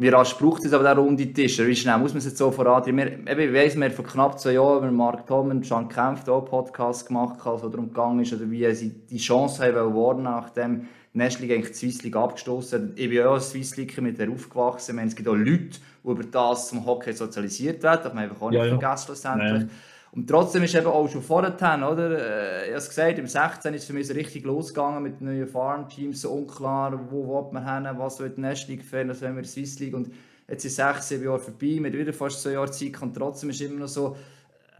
[0.01, 1.59] wie rasch braucht es aber der runde Tisch?
[1.59, 3.26] Wie schnell muss man es jetzt so vorantreiben?
[3.26, 6.38] Wir, ich weiss, wir haben vor knapp zwei Jahren mit Mark und Jean Kempf auch
[6.38, 10.22] einen Podcast gemacht, als es darum gegangen ist, oder wie sie die Chance haben wollen,
[10.22, 12.98] nachdem Nestling eigentlich die Swiss League abgestoßen hat.
[12.98, 14.96] Ich bin auch als Swiss League mit der aufgewachsen.
[14.96, 17.96] Meine, es gibt auch Leute, die über das zum Hockey sozialisiert werden.
[17.96, 19.62] Das darf man einfach auch nicht ja, vergessen, letztendlich.
[19.62, 19.68] Ja.
[20.12, 22.11] Und trotzdem ist eben auch schon vorher, oder?
[22.11, 25.20] Äh, ich habe es gesagt, im 16 ist es für mich so richtig losgegangen mit
[25.20, 29.22] neuen Farmteams, so unklar, wo will man hin, was wird die Nest League fern, was
[29.22, 29.94] wollen wir in Swiss League.
[29.94, 30.12] Und
[30.48, 33.61] jetzt sind sechs, sieben Jahre vorbei, mit wieder fast zwei Jahren Zeit und trotzdem ist
[33.61, 34.16] immer noch so,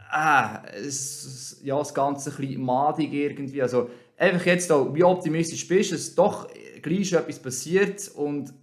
[0.09, 3.61] ah, es, ja, das Ganze ein bisschen madig irgendwie.
[3.61, 6.49] Also, einfach jetzt auch, wie optimistisch bist, dass doch
[6.81, 8.53] gleich etwas passiert und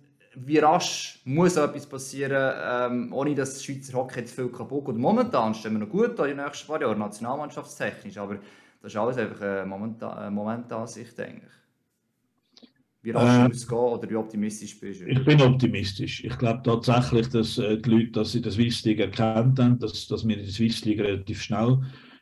[0.46, 4.96] wie rasch muss etwas passieren, ähm, ohne dass das Schweizer Hockey jetzt viel kaputt geht.
[4.96, 8.36] Momentan stehen wir noch gut da in den nächsten paar Jahren, nationalmannschaftstechnisch, aber
[8.82, 12.68] das ist alles einfach eine Momentan Momentansicht, denke ich.
[13.02, 15.06] Wie rasch äh, muss es gehen oder wie optimistisch bist du?
[15.06, 16.24] Ich bin optimistisch.
[16.24, 20.06] Ich glaube tatsächlich, dass äh, die Leute, dass sie das Swiss League erkannt haben, dass,
[20.08, 21.78] dass wir in der Swiss League relativ schnell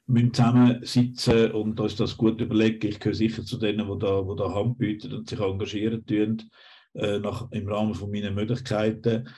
[0.07, 2.87] müssen zusammensitzen und uns das gut überlegen.
[2.87, 6.43] Ich gehöre sicher zu denen, die da, die da Hand bieten und sich engagieren tun,
[6.97, 9.28] äh, nach, im Rahmen von meinen Möglichkeiten.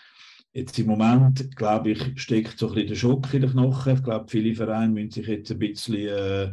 [0.53, 3.95] Jetzt im Moment, glaube ich, steckt so ein bisschen der Schock in den Knochen.
[3.95, 6.53] Ich glaube, viele Vereine müssen sich jetzt ein bisschen äh,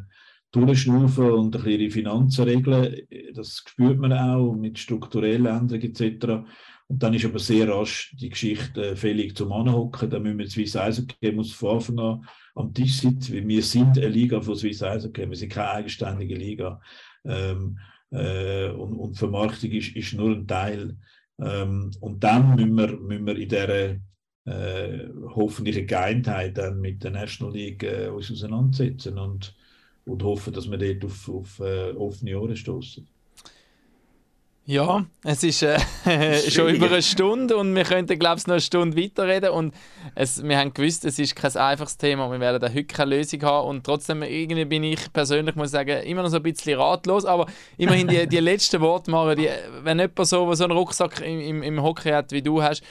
[0.51, 2.95] durchschnaufen und ein bisschen ihre Finanzen regeln.
[3.33, 6.45] Das spürt man auch mit strukturellen Änderungen etc.
[6.87, 10.09] Und dann ist aber sehr rasch die Geschichte äh, fällig zum Anhocken.
[10.09, 13.97] Da müssen wir Swiss Eishockey muss von Anfang an am Tisch sitzen, weil wir sind
[13.97, 16.79] eine Liga von Swiss Eishockey, wir sind keine eigenständige Liga.
[17.25, 17.79] Ähm,
[18.11, 20.97] äh, und, und Vermarktung ist, ist nur ein Teil.
[21.39, 23.95] Ähm, und dann müssen wir, müssen wir in dieser
[24.45, 29.55] äh, hoffentlichen Geeintheit dann mit der National League äh, uns auseinandersetzen und,
[30.05, 33.07] und hoffen, dass wir dort auf, auf äh, offene Ohren stoßen.
[34.67, 35.79] Ja, es ist äh,
[36.49, 39.51] schon über eine Stunde und wir könnten, glaube ich, noch eine Stunde weiterreden.
[39.51, 39.75] Und
[40.15, 42.31] es, wir haben gewusst, es ist kein einfaches Thema.
[42.31, 43.67] Wir werden da heute keine Lösung haben.
[43.67, 47.25] Und trotzdem, irgendwie bin ich persönlich, muss sagen, immer noch so ein bisschen ratlos.
[47.25, 47.45] Aber
[47.77, 49.49] immerhin die, die letzten Worte machen, die,
[49.83, 52.81] wenn jemand so, so einen Rucksack im, im, im Hockey hat, wie du hast,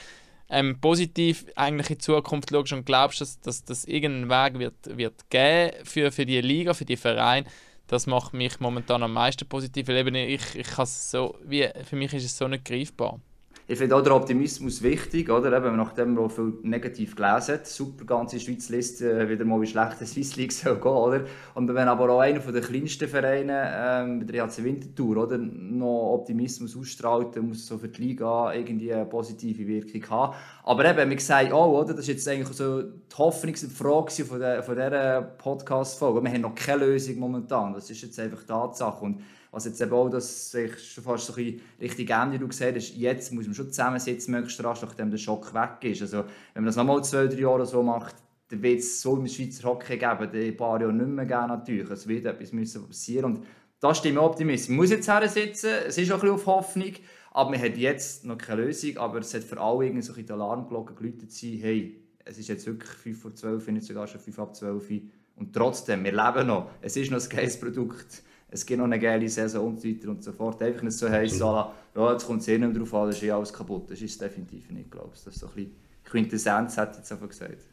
[0.49, 4.97] ähm, positiv eigentlich in die Zukunft schaust und glaubst, dass, dass, dass irgendeinen Weg wird,
[4.97, 7.47] wird geben für, für die Liga, für die Vereine,
[7.87, 12.13] das macht mich momentan am meisten positiv, weil eben ich, ich so, wie, für mich
[12.13, 13.19] ist es so nicht greifbar
[13.67, 15.57] ich finde auch der Optimismus wichtig, oder?
[15.57, 19.65] Eben, nachdem man viel negativ gelesen hat, super ganze Schweiz liest äh, wieder mal, wie
[19.65, 21.25] schlecht die Swiss League soll gehen, oder?
[21.55, 26.77] Und wenn aber auch einer der kleinsten Vereine, ähm, der HC Winterthur, oder, noch Optimismus
[26.77, 30.35] ausstrahlt, dann muss so für die Liga irgendwie eine positive Wirkung haben.
[30.67, 31.93] Aber eben, wir sagen auch, oder?
[31.93, 36.23] Das ist jetzt eigentlich so die Hoffnung, die Frage von, der, von dieser Podcast-Folge.
[36.23, 39.05] Wir haben noch keine Lösung momentan, das ist jetzt einfach Tatsache.
[39.05, 42.47] Und was jetzt eben auch, dass sich schon fast so ein bisschen richtig ändert, du
[42.47, 46.01] gesehen hast, jetzt muss man schon zusammensitzen, möglichst rasch, nachdem der Schock weg ist.
[46.01, 46.23] Also,
[46.55, 48.15] wenn man das nochmal zwei, drei Jahre so macht,
[48.47, 51.91] dann wird es so im Schweizer Hockey geben, ein paar Jahren nicht mehr geben natürlich.
[51.91, 53.45] Es wird etwas müssen passieren und
[53.79, 54.69] da stimmt optimistisch.
[54.69, 56.93] Man muss jetzt sitzen, es ist auch ein bisschen auf Hoffnung,
[57.35, 60.25] aber man hat jetzt noch keine Lösung, aber es hat für alle irgendwie so ein
[60.25, 64.19] die Alarmglocken geläutet sein, hey, es ist jetzt wirklich 5 vor 12, nicht sogar schon
[64.21, 64.89] 5 ab 12
[65.35, 68.23] und trotzdem, wir leben noch, es ist noch ein geiles Produkt
[68.55, 70.61] es gibt noch eine geile Saison und so weiter und so fort.
[70.61, 71.73] Einfach nicht so heiß, ja,
[72.11, 73.91] jetzt kommt es eh nicht mehr drauf an, das ist eh alles kaputt.
[73.91, 75.23] Das ist definitiv nicht, glaube ich.
[75.23, 75.75] Das ist so ein bisschen
[76.05, 77.65] Quintessenz, hat jetzt einfach gesagt.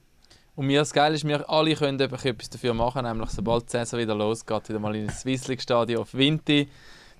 [0.54, 4.00] Und mir das Geile ist, wir alle können etwas dafür machen, nämlich sobald die Saison
[4.00, 6.68] wieder losgeht, wieder mal in das Swiss League Stadion auf Vinti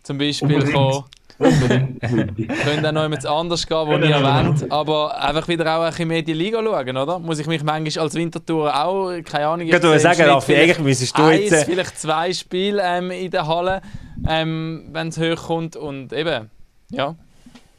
[0.03, 0.75] zum Beispiel Unbedingt.
[0.75, 1.05] kommen.
[1.43, 4.71] Könnte auch noch jemand anders gehen, wo ihr erwähnt.
[4.71, 7.19] Aber einfach wieder auch ein bisschen mehr die Liga schauen, oder?
[7.19, 9.67] Muss ich mich manchmal als Wintertour auch, keine Ahnung...
[9.67, 11.53] Ich würde sagen, Raffi, eigentlich müsstest du jetzt...
[11.53, 13.83] Eins, vielleicht zwei Spiele ähm, in der Halle,
[14.29, 16.51] ähm, wenn es hochkommt und eben,
[16.91, 17.15] ja.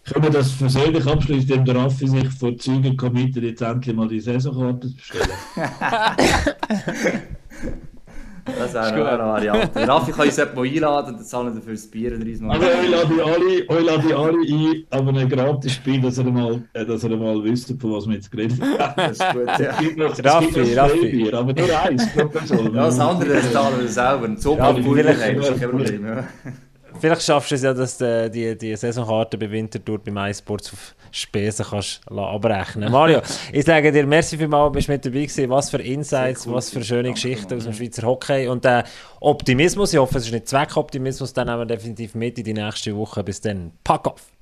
[0.06, 4.10] Können wir das persönlich abschließen, indem der Raffi sich vor Zügen committet, jetzt endlich mal
[4.10, 5.30] die Saisonkarte zu bestellen?
[8.46, 9.88] Das wäre eine, Variante.
[9.88, 12.52] Raffi kann uns jemanden einladen, dann zahlen dafür das Bier und Reismann.
[12.52, 16.62] Also ich lade alle, ich lade alle ein, aber ein gratis Spiel, dass ihr mal,
[16.74, 18.94] äh, dass ihr mal wisst, von was wir jetzt geredet haben.
[19.04, 19.82] Das ist gut, ja.
[19.96, 21.10] Noch, Raffi, Raffi.
[21.10, 22.74] Bier, aber nur eins pro Person.
[22.74, 24.26] Ja, das andere das zahlen wir selber.
[24.26, 26.06] Ein Zug ja, vielleicht, kein Problem.
[26.06, 26.28] Ja.
[27.00, 30.96] Vielleicht schaffst du es ja, dass du die, die Saisonkarte bei Winterthur beim iSports auf
[31.16, 33.22] Spesen kannst abrechnen Mario,
[33.52, 35.50] ich sage dir, merci vielmals, bist mit dabei gewesen.
[35.50, 38.84] Was für Insights, cool, was für schöne Geschichten aus dem Schweizer Hockey und äh,
[39.20, 39.94] Optimismus.
[39.94, 41.34] Ich hoffe, es ist nicht Zweckoptimismus.
[41.34, 43.24] Dann nehmen wir definitiv mit in die nächste Woche.
[43.24, 43.74] Bis dann.
[43.84, 44.33] Pack auf!